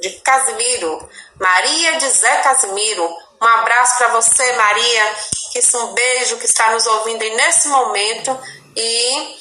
de 0.00 0.10
Casimiro. 0.20 1.08
Maria 1.40 1.96
de 1.98 2.08
Zé 2.10 2.36
Casimiro. 2.38 3.08
Um 3.40 3.46
abraço 3.46 3.98
para 3.98 4.08
você, 4.08 4.52
Maria. 4.52 5.16
Que 5.52 5.58
isso, 5.58 5.78
um 5.78 5.92
beijo 5.92 6.38
que 6.38 6.46
está 6.46 6.70
nos 6.70 6.86
ouvindo 6.86 7.22
aí 7.22 7.34
nesse 7.36 7.68
momento 7.68 8.38
e 8.76 9.36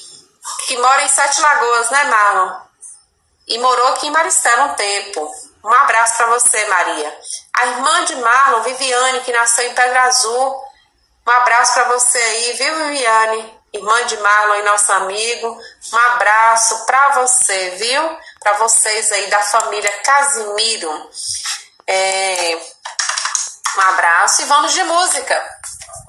que 0.68 0.78
mora 0.78 1.04
em 1.04 1.08
Sete 1.08 1.42
Lagoas, 1.42 1.89
né, 1.89 2.04
Marlon? 2.06 2.62
E 3.48 3.58
morou 3.58 3.88
aqui 3.89 4.08
em 4.08 4.12
Maristela 4.12 4.66
um 4.66 4.76
tempo. 4.76 5.32
Um 5.63 5.74
abraço 5.74 6.18
para 6.18 6.28
você, 6.28 6.66
Maria. 6.66 7.20
A 7.58 7.66
irmã 7.68 8.06
de 8.06 8.16
Marlon, 8.18 8.63
Viviane, 8.63 9.22
que 9.22 9.32
nasceu 9.32 9.66
em 9.66 9.74
Pedra 9.74 10.04
Azul. 10.04 10.63
Um 11.26 11.32
abraço 11.32 11.74
para 11.74 11.86
você 11.86 12.18
aí, 12.18 12.54
viu, 12.54 12.76
Viviane? 12.88 13.60
Irmã 13.72 14.06
de 14.06 14.18
Marlon 14.18 14.56
e 14.56 14.63
nosso 14.63 14.92
amigo. 14.92 15.58
Um 15.94 15.98
abraço 15.98 16.86
para 16.86 17.10
você, 17.22 17.72
viu? 17.72 18.18
Para 18.44 18.54
vocês 18.58 19.12
aí 19.14 19.28
da 19.28 19.42
família 19.42 19.92
Casimiro. 20.04 21.10
É, 21.88 22.58
um 23.78 23.82
abraço 23.82 24.42
e 24.42 24.46
vamos 24.46 24.74
de 24.74 24.84
música. 24.84 25.44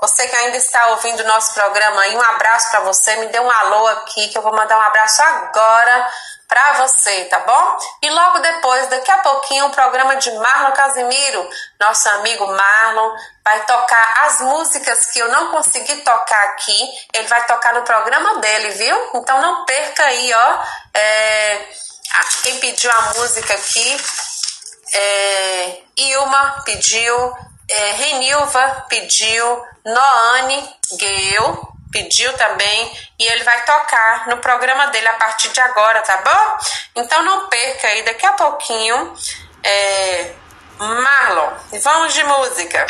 Você 0.01 0.27
que 0.27 0.37
ainda 0.37 0.57
está 0.57 0.89
ouvindo 0.89 1.21
o 1.21 1.27
nosso 1.27 1.55
programa 1.55 2.03
aí, 2.03 2.17
um 2.17 2.23
abraço 2.23 2.71
para 2.71 2.81
você. 2.81 3.17
Me 3.17 3.27
dê 3.29 3.39
um 3.39 3.51
alô 3.51 3.87
aqui 3.87 4.29
que 4.29 4.37
eu 4.37 4.43
vou 4.43 4.53
mandar 4.53 4.77
um 4.77 4.83
abraço 4.83 5.23
agora 5.23 6.11
para 6.49 6.73
você, 6.87 7.25
tá 7.25 7.39
bom? 7.39 7.79
E 8.03 8.11
logo 8.11 8.39
depois, 8.41 8.87
daqui 8.89 9.11
a 9.11 9.19
pouquinho, 9.19 9.67
o 9.67 9.71
programa 9.71 10.17
de 10.17 10.31
Marlon 10.33 10.73
Casimiro, 10.73 11.49
nosso 11.81 12.09
amigo 12.11 12.47
Marlon, 12.47 13.17
vai 13.45 13.65
tocar 13.65 14.25
as 14.27 14.41
músicas 14.41 15.07
que 15.07 15.19
eu 15.21 15.29
não 15.29 15.51
consegui 15.53 15.97
tocar 16.03 16.45
aqui. 16.49 16.79
Ele 17.13 17.29
vai 17.29 17.47
tocar 17.47 17.75
no 17.75 17.83
programa 17.83 18.41
dele, 18.41 18.71
viu? 18.71 19.11
Então 19.15 19.41
não 19.41 19.65
perca 19.65 20.05
aí, 20.05 20.35
ó. 20.35 20.59
É, 20.93 21.69
quem 22.43 22.59
pediu 22.59 22.91
a 22.91 23.15
música 23.15 23.55
aqui 23.55 23.97
é, 24.95 25.79
Ilma 25.97 26.63
pediu, 26.65 27.35
é, 27.69 27.93
Renilva 27.93 28.87
pediu, 28.89 29.65
Noane 29.85 30.77
Gale 30.93 31.75
pediu 31.93 32.33
também 32.35 32.93
e 33.19 33.25
ele 33.25 33.45
vai 33.45 33.65
tocar 33.65 34.27
no 34.29 34.39
programa 34.39 34.89
dele 34.89 35.07
a 35.09 35.15
partir 35.15 35.49
de 35.51 35.61
agora, 35.61 36.01
tá 36.03 36.17
bom? 36.19 36.59
Então 36.97 37.23
não 37.23 37.49
perca 37.49 37.87
aí, 37.89 38.03
daqui 38.03 38.27
a 38.27 38.33
pouquinho, 38.33 39.15
é, 39.63 40.33
Marlon. 40.79 41.53
Vamos 41.83 42.13
de 42.13 42.25
música. 42.25 42.87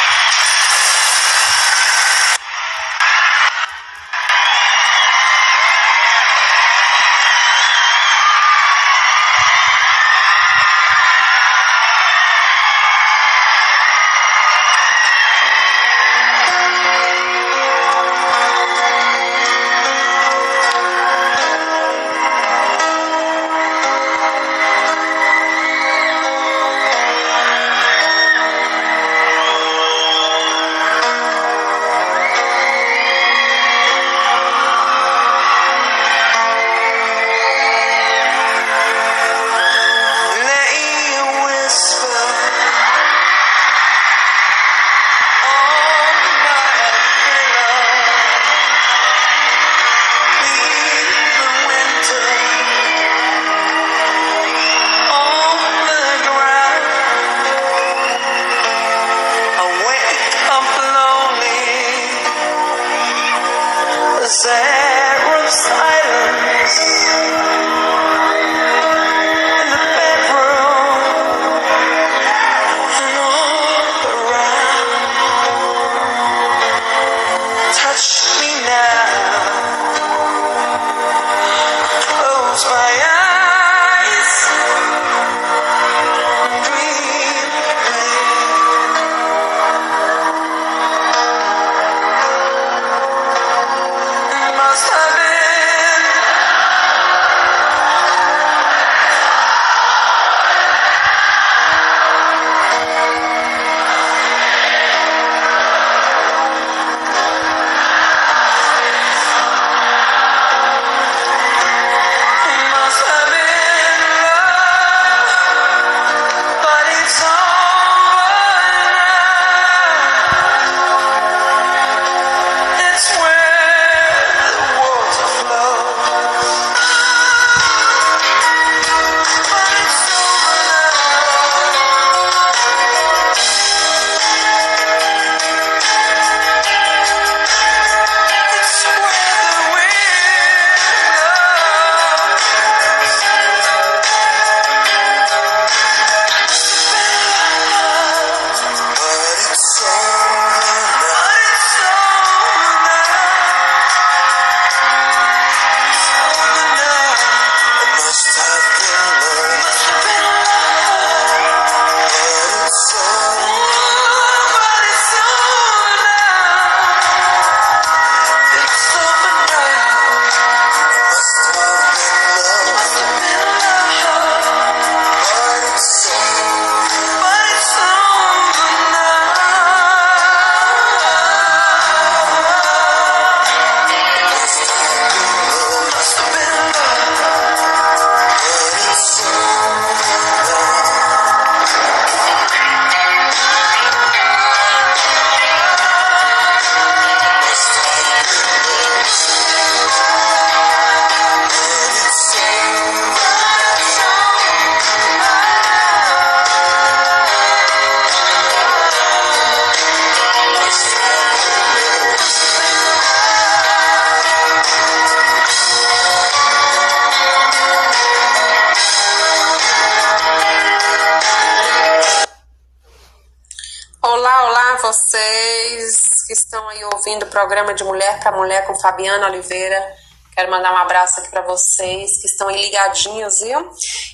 Ouvindo 226.93 227.25
o 227.25 227.31
programa 227.31 227.75
de 227.75 227.85
Mulher 227.85 228.21
para 228.21 228.37
Mulher 228.37 228.67
com 228.67 228.79
Fabiana 228.79 229.27
Oliveira. 229.29 229.97
Quero 230.35 230.51
mandar 230.51 230.73
um 230.73 230.77
abraço 230.79 231.21
aqui 231.21 231.31
para 231.31 231.43
vocês 231.43 232.21
que 232.21 232.27
estão 232.27 232.49
aí 232.49 232.61
ligadinhos, 232.61 233.41
viu? 233.41 233.71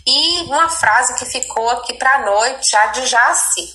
E 0.06 0.42
uma 0.44 0.68
frase 0.68 1.14
que 1.14 1.24
ficou 1.24 1.68
aqui 1.70 1.94
para 1.94 2.16
a 2.16 2.18
noite, 2.26 2.76
a 2.76 2.86
de 2.86 3.06
Jaci. 3.06 3.74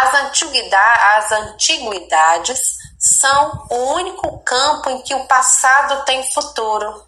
As, 0.00 0.14
antiguidades, 0.14 1.04
as 1.16 1.32
antiguidades 1.32 2.60
são 2.98 3.66
o 3.70 3.94
único 3.94 4.38
campo 4.40 4.90
em 4.90 5.02
que 5.02 5.14
o 5.14 5.26
passado 5.26 6.04
tem 6.04 6.32
futuro. 6.32 7.06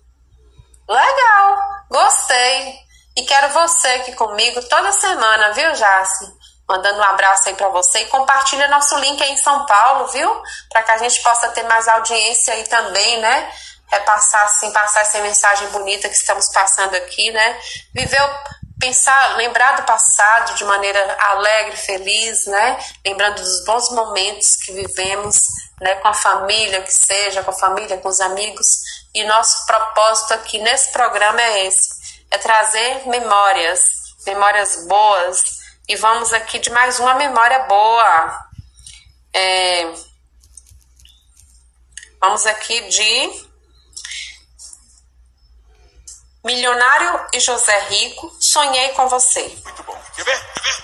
Legal, 0.88 1.58
gostei. 1.90 2.74
E 3.16 3.22
quero 3.22 3.52
você 3.52 3.88
aqui 3.88 4.12
comigo 4.12 4.62
toda 4.68 4.92
semana, 4.92 5.52
viu, 5.52 5.74
Jaci? 5.74 6.26
Mandando 6.68 6.98
um 6.98 7.04
abraço 7.04 7.48
aí 7.48 7.54
para 7.54 7.70
você 7.70 8.00
e 8.00 8.06
compartilha 8.06 8.68
nosso 8.68 8.94
link 8.98 9.22
aí 9.22 9.32
em 9.32 9.36
São 9.38 9.64
Paulo, 9.64 10.08
viu? 10.08 10.42
Para 10.70 10.82
que 10.82 10.92
a 10.92 10.98
gente 10.98 11.22
possa 11.22 11.48
ter 11.48 11.62
mais 11.62 11.88
audiência 11.88 12.52
aí 12.52 12.64
também, 12.64 13.20
né? 13.20 13.52
Repassar, 13.86 14.44
assim, 14.44 14.70
passar 14.70 15.00
essa 15.00 15.18
mensagem 15.20 15.66
bonita 15.68 16.10
que 16.10 16.14
estamos 16.14 16.52
passando 16.52 16.94
aqui, 16.94 17.30
né? 17.32 17.58
Viver 17.94 18.20
pensar, 18.78 19.36
lembrar 19.36 19.76
do 19.76 19.82
passado 19.84 20.54
de 20.54 20.64
maneira 20.64 21.16
alegre, 21.30 21.76
feliz, 21.76 22.44
né? 22.44 22.78
Lembrando 23.04 23.36
dos 23.36 23.64
bons 23.64 23.90
momentos 23.90 24.56
que 24.56 24.72
vivemos, 24.72 25.40
né? 25.80 25.94
Com 25.96 26.08
a 26.08 26.14
família, 26.14 26.82
que 26.82 26.92
seja, 26.92 27.42
com 27.42 27.50
a 27.50 27.58
família, 27.58 27.96
com 27.96 28.08
os 28.10 28.20
amigos. 28.20 28.66
E 29.14 29.24
nosso 29.24 29.64
propósito 29.66 30.34
aqui 30.34 30.58
nesse 30.58 30.92
programa 30.92 31.40
é 31.40 31.66
esse: 31.66 31.88
é 32.30 32.36
trazer 32.36 33.08
memórias, 33.08 33.90
memórias 34.26 34.86
boas, 34.86 35.57
e 35.88 35.96
vamos 35.96 36.32
aqui 36.32 36.58
de 36.58 36.70
mais 36.70 37.00
uma 37.00 37.14
memória 37.14 37.60
boa. 37.60 38.48
É, 39.32 39.92
vamos 42.20 42.44
aqui 42.46 42.88
de 42.88 43.48
Milionário 46.44 47.26
e 47.32 47.40
José 47.40 47.78
Rico, 47.88 48.36
sonhei 48.38 48.90
com 48.90 49.08
você. 49.08 49.42
Muito 49.64 49.82
bom. 49.82 49.98
Quer 50.14 50.24
ver? 50.24 50.52
Quer 50.54 50.62
ver? 50.62 50.77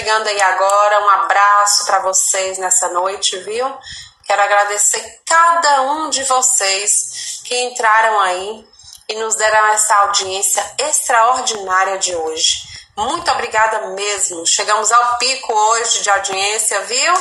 Chegando 0.00 0.28
aí 0.28 0.42
agora, 0.42 1.04
um 1.04 1.08
abraço 1.10 1.84
para 1.84 1.98
vocês 1.98 2.56
nessa 2.56 2.88
noite, 2.88 3.36
viu? 3.40 3.70
Quero 4.24 4.40
agradecer 4.40 5.20
cada 5.26 5.82
um 5.82 6.08
de 6.08 6.24
vocês 6.24 7.42
que 7.44 7.54
entraram 7.64 8.18
aí 8.20 8.66
e 9.10 9.14
nos 9.16 9.34
deram 9.34 9.66
essa 9.66 9.94
audiência 9.96 10.64
extraordinária 10.78 11.98
de 11.98 12.14
hoje. 12.16 12.62
Muito 12.96 13.30
obrigada 13.30 13.88
mesmo. 13.88 14.46
Chegamos 14.46 14.90
ao 14.90 15.18
pico 15.18 15.52
hoje 15.52 16.02
de 16.02 16.08
audiência, 16.08 16.80
viu? 16.82 17.14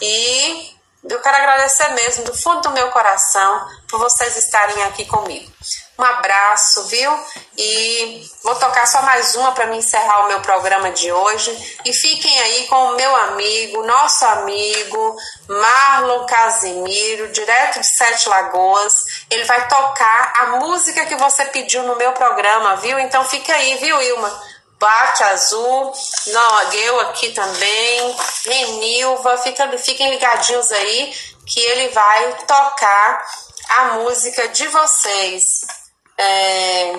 E 0.00 0.74
eu 1.04 1.20
quero 1.20 1.36
agradecer 1.36 1.88
mesmo 1.90 2.24
do 2.24 2.34
fundo 2.34 2.62
do 2.62 2.70
meu 2.70 2.90
coração 2.90 3.68
por 3.90 3.98
vocês 3.98 4.34
estarem 4.38 4.82
aqui 4.84 5.04
comigo. 5.04 5.52
Um 5.96 6.02
abraço, 6.02 6.84
viu? 6.88 7.24
E 7.56 8.28
vou 8.42 8.56
tocar 8.56 8.84
só 8.84 9.00
mais 9.02 9.36
uma 9.36 9.52
para 9.52 9.66
me 9.66 9.76
encerrar 9.76 10.24
o 10.24 10.28
meu 10.28 10.40
programa 10.40 10.90
de 10.90 11.12
hoje. 11.12 11.78
E 11.84 11.92
fiquem 11.92 12.36
aí 12.40 12.66
com 12.66 12.76
o 12.76 12.96
meu 12.96 13.14
amigo, 13.14 13.86
nosso 13.86 14.24
amigo 14.24 15.16
Marlon 15.48 16.26
Casimiro, 16.26 17.28
direto 17.28 17.78
de 17.78 17.86
Sete 17.86 18.28
Lagoas. 18.28 19.04
Ele 19.30 19.44
vai 19.44 19.68
tocar 19.68 20.32
a 20.40 20.46
música 20.58 21.06
que 21.06 21.14
você 21.14 21.44
pediu 21.46 21.84
no 21.84 21.94
meu 21.94 22.12
programa, 22.12 22.74
viu? 22.76 22.98
Então 22.98 23.24
fica 23.24 23.54
aí, 23.54 23.76
viu, 23.76 24.02
Ilma? 24.02 24.54
Bate 24.76 25.22
Azul, 25.22 25.92
Nogueu 26.26 27.00
aqui 27.02 27.30
também, 27.30 28.16
Renilva, 28.44 29.38
fica, 29.38 29.78
fiquem 29.78 30.10
ligadinhos 30.10 30.70
aí 30.72 31.14
que 31.46 31.60
ele 31.60 31.88
vai 31.90 32.32
tocar 32.46 33.26
a 33.68 33.84
música 33.94 34.48
de 34.48 34.66
vocês. 34.68 35.83
É, 36.18 36.92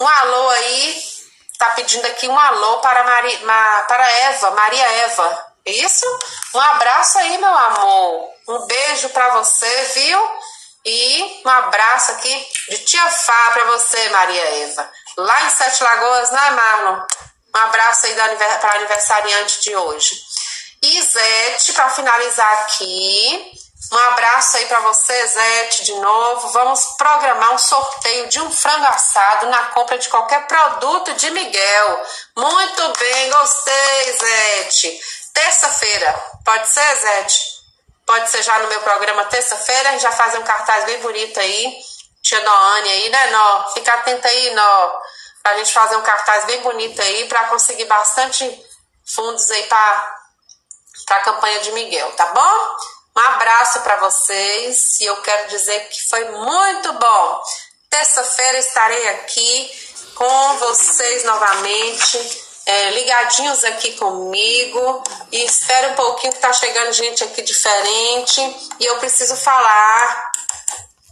um 0.00 0.06
alô 0.06 0.50
aí, 0.50 1.02
tá 1.58 1.70
pedindo 1.70 2.06
aqui 2.06 2.28
um 2.28 2.38
alô 2.38 2.78
para, 2.78 3.04
Mari, 3.04 3.38
Ma, 3.44 3.82
para 3.88 4.10
Eva, 4.10 4.50
Maria 4.50 4.84
Eva. 4.84 5.46
Isso? 5.66 6.06
Um 6.54 6.60
abraço 6.60 7.18
aí, 7.18 7.38
meu 7.38 7.56
amor. 7.56 8.30
Um 8.48 8.66
beijo 8.66 9.08
para 9.10 9.30
você, 9.40 9.82
viu? 9.94 10.30
E 10.84 11.42
um 11.44 11.48
abraço 11.48 12.12
aqui 12.12 12.48
de 12.68 12.78
tia 12.78 13.10
Fá 13.10 13.50
para 13.52 13.64
você, 13.72 14.08
Maria 14.10 14.64
Eva. 14.64 14.90
Lá 15.16 15.44
em 15.44 15.50
Sete 15.50 15.82
Lagoas, 15.82 16.30
né, 16.30 16.50
Marlon? 16.50 17.06
Um 17.54 17.58
abraço 17.58 18.06
aí 18.06 18.14
para 18.14 18.74
aniversariante 18.74 19.60
de 19.62 19.76
hoje. 19.76 20.20
Isete, 20.82 21.72
para 21.72 21.88
finalizar 21.90 22.52
aqui, 22.62 23.52
Um 23.92 23.98
abraço 23.98 24.56
aí 24.56 24.66
para 24.66 24.80
você, 24.80 25.26
Zete, 25.26 25.84
de 25.84 25.94
novo. 25.94 26.48
Vamos 26.48 26.84
programar 26.96 27.52
um 27.52 27.58
sorteio 27.58 28.28
de 28.28 28.40
um 28.40 28.50
frango 28.50 28.86
assado 28.86 29.46
na 29.46 29.66
compra 29.66 29.98
de 29.98 30.08
qualquer 30.08 30.46
produto 30.46 31.14
de 31.14 31.30
Miguel. 31.30 32.06
Muito 32.36 32.92
bem, 32.98 33.30
gostei, 33.30 34.12
Zete. 34.18 35.00
Terça-feira, 35.32 36.24
pode 36.44 36.68
ser, 36.68 36.96
Zete? 36.96 37.54
Pode 38.06 38.30
ser 38.30 38.42
já 38.42 38.58
no 38.58 38.68
meu 38.68 38.80
programa 38.82 39.24
terça-feira, 39.26 39.98
já 39.98 40.12
fazer 40.12 40.38
um 40.38 40.44
cartaz 40.44 40.84
bem 40.84 41.00
bonito 41.00 41.38
aí. 41.40 41.76
Tia 42.22 42.42
Noane 42.42 42.88
aí, 42.88 43.08
né, 43.10 43.30
Nó? 43.30 43.68
Fica 43.74 43.92
atenta 43.94 44.28
aí, 44.28 44.54
Nó. 44.54 44.92
Pra 45.42 45.56
gente 45.58 45.72
fazer 45.72 45.96
um 45.96 46.02
cartaz 46.02 46.44
bem 46.46 46.60
bonito 46.62 47.00
aí, 47.00 47.28
para 47.28 47.48
conseguir 47.48 47.84
bastante 47.84 48.64
fundos 49.14 49.50
aí 49.50 49.62
para 49.64 50.16
a 51.10 51.20
campanha 51.20 51.60
de 51.60 51.72
Miguel, 51.72 52.10
tá 52.12 52.26
bom? 52.26 52.93
Um 53.16 53.20
abraço 53.20 53.80
para 53.82 53.96
vocês 53.98 54.98
e 55.00 55.04
eu 55.04 55.16
quero 55.18 55.48
dizer 55.48 55.88
que 55.88 56.08
foi 56.08 56.24
muito 56.30 56.92
bom. 56.94 57.42
Terça-feira 57.88 58.58
estarei 58.58 59.08
aqui 59.10 59.70
com 60.16 60.58
vocês 60.58 61.22
novamente, 61.22 62.44
é, 62.66 62.90
ligadinhos 62.90 63.62
aqui 63.62 63.92
comigo 63.92 65.04
e 65.30 65.44
espero 65.44 65.92
um 65.92 65.94
pouquinho 65.94 66.32
que 66.32 66.40
tá 66.40 66.52
chegando 66.52 66.92
gente 66.92 67.22
aqui 67.22 67.42
diferente 67.42 68.40
e 68.80 68.84
eu 68.84 68.98
preciso 68.98 69.36
falar 69.36 70.32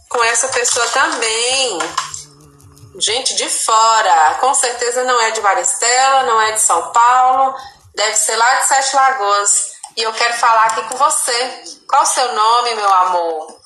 com 0.09 0.21
essa 0.25 0.49
pessoa 0.49 0.85
também. 0.87 1.77
Gente 2.99 3.33
de 3.35 3.49
fora, 3.49 4.35
com 4.41 4.53
certeza 4.53 5.05
não 5.05 5.19
é 5.21 5.31
de 5.31 5.39
Maristela, 5.39 6.23
não 6.23 6.41
é 6.41 6.51
de 6.51 6.61
São 6.61 6.91
Paulo, 6.91 7.55
deve 7.95 8.15
ser 8.17 8.35
lá 8.35 8.55
de 8.55 8.67
Sete 8.67 8.93
Lagoas 8.93 9.72
e 9.95 10.03
eu 10.03 10.13
quero 10.13 10.33
falar 10.35 10.63
aqui 10.65 10.83
com 10.83 10.97
você. 10.97 11.63
Qual 11.87 12.01
o 12.01 12.05
seu 12.05 12.33
nome, 12.33 12.75
meu 12.75 12.93
amor? 12.93 13.59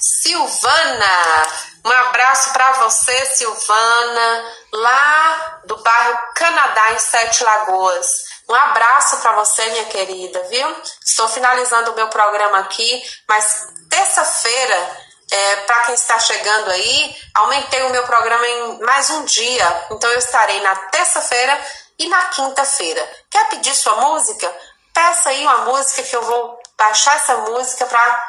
Silvana. 0.00 1.46
Um 1.84 1.90
abraço 1.90 2.52
para 2.52 2.72
você, 2.72 3.26
Silvana, 3.26 4.54
lá 4.72 5.60
do 5.66 5.76
bairro 5.76 6.18
Canadá, 6.34 6.92
em 6.92 6.98
Sete 6.98 7.44
Lagoas. 7.44 8.08
Um 8.48 8.54
abraço 8.54 9.18
para 9.18 9.32
você, 9.36 9.64
minha 9.66 9.84
querida, 9.86 10.42
viu? 10.44 10.82
Estou 11.04 11.28
finalizando 11.28 11.92
o 11.92 11.94
meu 11.94 12.08
programa 12.08 12.58
aqui, 12.58 13.02
mas 13.28 13.68
terça-feira, 13.88 14.96
é, 15.30 15.56
para 15.58 15.84
quem 15.84 15.94
está 15.94 16.18
chegando 16.18 16.70
aí, 16.70 17.16
aumentei 17.34 17.82
o 17.82 17.90
meu 17.90 18.04
programa 18.04 18.46
em 18.46 18.80
mais 18.80 19.10
um 19.10 19.24
dia. 19.24 19.86
Então 19.90 20.10
eu 20.10 20.18
estarei 20.18 20.60
na 20.60 20.74
terça-feira 20.74 21.60
e 21.98 22.08
na 22.08 22.24
quinta-feira. 22.26 23.10
Quer 23.30 23.48
pedir 23.48 23.74
sua 23.74 23.96
música? 23.96 24.52
Peça 24.96 25.28
aí 25.28 25.42
uma 25.42 25.58
música 25.58 26.02
que 26.02 26.16
eu 26.16 26.22
vou 26.22 26.58
baixar 26.78 27.16
essa 27.16 27.36
música 27.36 27.84
para 27.84 28.24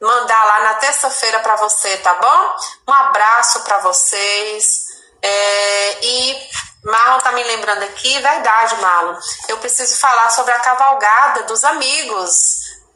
mandar 0.00 0.44
lá 0.44 0.60
na 0.64 0.74
terça-feira 0.74 1.38
para 1.38 1.54
você, 1.56 1.96
tá 1.98 2.14
bom? 2.14 2.56
Um 2.88 2.92
abraço 2.92 3.60
para 3.60 3.78
vocês. 3.78 4.88
É, 5.22 6.04
e 6.04 6.48
Marlon 6.84 7.20
tá 7.20 7.30
me 7.30 7.42
lembrando 7.44 7.84
aqui, 7.84 8.18
verdade, 8.18 8.74
Marlon. 8.80 9.16
Eu 9.46 9.58
preciso 9.58 9.96
falar 9.98 10.28
sobre 10.30 10.52
a 10.52 10.60
cavalgada 10.60 11.44
dos 11.44 11.62
amigos, 11.62 12.34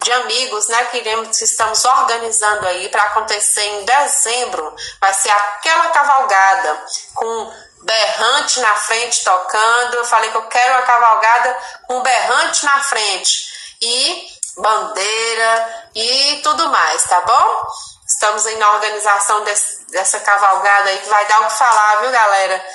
de 0.03 0.13
amigos, 0.13 0.67
né? 0.67 0.85
Que 0.87 0.99
iremos, 0.99 1.41
estamos 1.41 1.85
organizando 1.85 2.67
aí 2.67 2.89
para 2.89 3.05
acontecer 3.05 3.65
em 3.65 3.85
dezembro. 3.85 4.75
Vai 5.01 5.15
ser 5.15 5.31
aquela 5.31 5.91
cavalgada 5.91 6.87
com 7.15 7.53
berrante 7.83 8.61
na 8.61 8.75
frente 8.77 9.25
tocando. 9.25 9.95
Eu 9.95 10.05
falei 10.05 10.31
que 10.31 10.37
eu 10.37 10.47
quero 10.49 10.75
uma 10.75 10.83
cavalgada 10.83 11.57
com 11.87 12.03
berrante 12.03 12.65
na 12.65 12.83
frente 12.85 13.53
e 13.81 14.29
bandeira 14.57 15.91
e 15.95 16.41
tudo 16.43 16.69
mais, 16.69 17.03
tá 17.05 17.21
bom? 17.23 17.67
Estamos 18.07 18.47
aí 18.47 18.57
na 18.57 18.71
organização 18.73 19.43
desse, 19.45 19.85
dessa 19.87 20.21
cavalgada 20.21 20.91
aí 20.91 20.99
que 20.99 21.09
vai 21.09 21.27
dar 21.27 21.41
o 21.41 21.47
que 21.47 21.59
falar, 21.59 22.01
viu, 22.01 22.11
galera? 22.11 22.67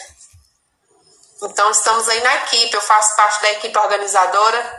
Então 1.43 1.69
estamos 1.69 2.09
aí 2.09 2.19
na 2.21 2.35
equipe, 2.37 2.73
eu 2.73 2.81
faço 2.81 3.15
parte 3.15 3.41
da 3.43 3.51
equipe 3.51 3.77
organizadora 3.77 4.77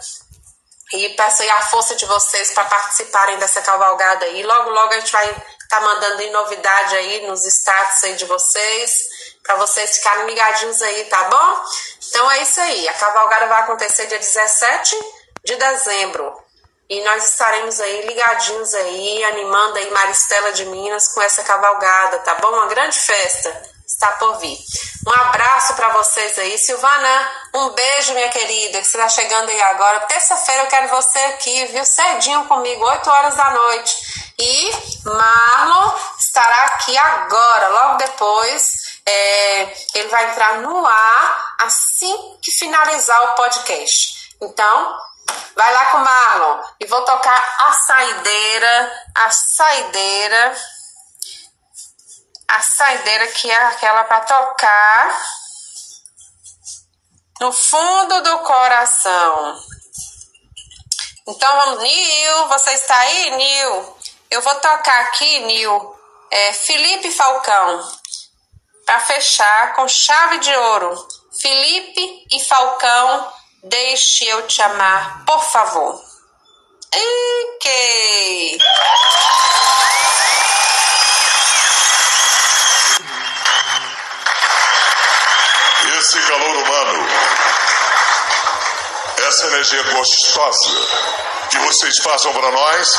e 0.92 1.10
peço 1.10 1.42
aí 1.42 1.50
a 1.50 1.62
força 1.62 1.94
de 1.94 2.04
vocês 2.06 2.50
para 2.52 2.64
participarem 2.64 3.38
dessa 3.38 3.62
cavalgada 3.62 4.24
aí. 4.24 4.42
Logo, 4.42 4.70
logo 4.70 4.92
a 4.92 4.98
gente 4.98 5.12
vai 5.12 5.30
estar 5.30 5.46
tá 5.68 5.80
mandando 5.80 6.30
novidade 6.32 6.96
aí 6.96 7.26
nos 7.28 7.44
status 7.46 8.02
aí 8.04 8.16
de 8.16 8.24
vocês 8.24 9.17
para 9.42 9.56
vocês 9.56 9.96
ficarem 9.96 10.26
ligadinhos 10.26 10.80
aí, 10.82 11.04
tá 11.04 11.24
bom? 11.24 11.64
Então 12.08 12.30
é 12.30 12.42
isso 12.42 12.60
aí. 12.60 12.88
A 12.88 12.94
cavalgada 12.94 13.46
vai 13.46 13.60
acontecer 13.62 14.06
dia 14.06 14.18
17 14.18 14.96
de 15.44 15.56
dezembro. 15.56 16.48
E 16.90 17.02
nós 17.04 17.28
estaremos 17.28 17.78
aí 17.80 18.06
ligadinhos 18.06 18.72
aí, 18.74 19.24
animando 19.24 19.76
aí 19.76 19.90
Maristela 19.90 20.52
de 20.52 20.64
Minas 20.64 21.08
com 21.12 21.20
essa 21.20 21.44
cavalgada, 21.44 22.18
tá 22.20 22.34
bom? 22.36 22.48
Uma 22.48 22.66
grande 22.66 22.98
festa 22.98 23.62
está 23.86 24.12
por 24.12 24.38
vir. 24.38 24.58
Um 25.06 25.12
abraço 25.12 25.74
para 25.74 25.90
vocês 25.90 26.38
aí, 26.38 26.58
Silvana. 26.58 27.32
Um 27.54 27.70
beijo, 27.70 28.14
minha 28.14 28.28
querida, 28.30 28.78
que 28.78 28.86
você 28.86 28.96
está 28.96 29.08
chegando 29.08 29.50
aí 29.50 29.62
agora. 29.62 30.00
Terça-feira 30.00 30.62
eu 30.62 30.68
quero 30.68 30.88
você 30.88 31.18
aqui, 31.18 31.66
viu? 31.66 31.84
Cedinho 31.84 32.44
comigo, 32.46 32.84
8 32.84 33.10
horas 33.10 33.34
da 33.34 33.50
noite. 33.50 34.32
E 34.38 34.70
Marlon 35.04 35.94
estará 36.18 36.66
aqui 36.66 36.96
agora, 36.96 37.68
logo 37.68 37.96
depois 37.96 38.87
é, 39.08 39.76
ele 39.94 40.08
vai 40.08 40.30
entrar 40.30 40.58
no 40.60 40.86
ar 40.86 41.54
assim 41.60 42.38
que 42.42 42.50
finalizar 42.50 43.22
o 43.30 43.34
podcast. 43.34 44.34
Então, 44.40 44.98
vai 45.56 45.72
lá 45.72 45.86
com 45.86 45.96
o 45.96 46.04
Marlon 46.04 46.62
e 46.78 46.86
vou 46.86 47.02
tocar 47.04 47.56
a 47.66 47.72
saideira, 47.72 49.02
a 49.14 49.30
saideira, 49.30 50.56
a 52.48 52.62
saideira 52.62 53.26
que 53.28 53.50
é 53.50 53.56
aquela 53.66 54.04
para 54.04 54.20
tocar 54.20 55.22
no 57.40 57.52
fundo 57.52 58.22
do 58.22 58.38
coração. 58.40 59.58
Então 61.26 61.56
vamos, 61.56 61.82
Nil, 61.82 62.48
você 62.48 62.72
está 62.72 62.96
aí, 62.98 63.30
Nil? 63.30 63.98
Eu 64.30 64.42
vou 64.42 64.54
tocar 64.56 65.00
aqui, 65.02 65.40
Nil, 65.40 65.98
é, 66.30 66.52
Felipe 66.52 67.10
Falcão 67.10 67.97
para 68.88 69.00
fechar 69.00 69.74
com 69.74 69.86
chave 69.86 70.38
de 70.38 70.56
ouro. 70.56 71.06
Felipe 71.42 72.26
e 72.32 72.42
Falcão, 72.42 73.32
deixe 73.62 74.24
eu 74.26 74.46
te 74.46 74.62
amar, 74.62 75.26
por 75.26 75.44
favor. 75.44 76.02
Ok. 77.50 78.58
Esse 85.98 86.18
calor 86.22 86.56
humano, 86.56 87.08
essa 89.28 89.46
energia 89.48 89.82
gostosa 89.82 90.70
que 91.50 91.58
vocês 91.58 92.02
passam 92.02 92.32
para 92.32 92.50
nós, 92.50 92.98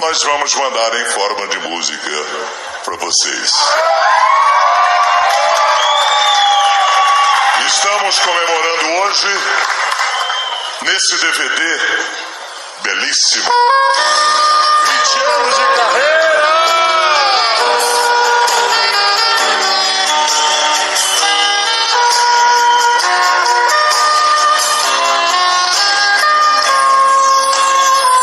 nós 0.00 0.22
vamos 0.22 0.52
mandar 0.52 0.94
em 1.00 1.06
forma 1.12 1.48
de 1.48 1.58
música 1.60 2.10
para 2.84 2.96
vocês. 2.96 3.52
Estamos 7.66 8.18
comemorando 8.18 8.86
hoje 9.00 9.28
nesse 10.82 11.16
DVD 11.16 11.80
belíssimo. 12.82 13.50
20 14.84 15.24
anos 15.24 15.54
de 15.56 15.64
carreira! 15.74 16.24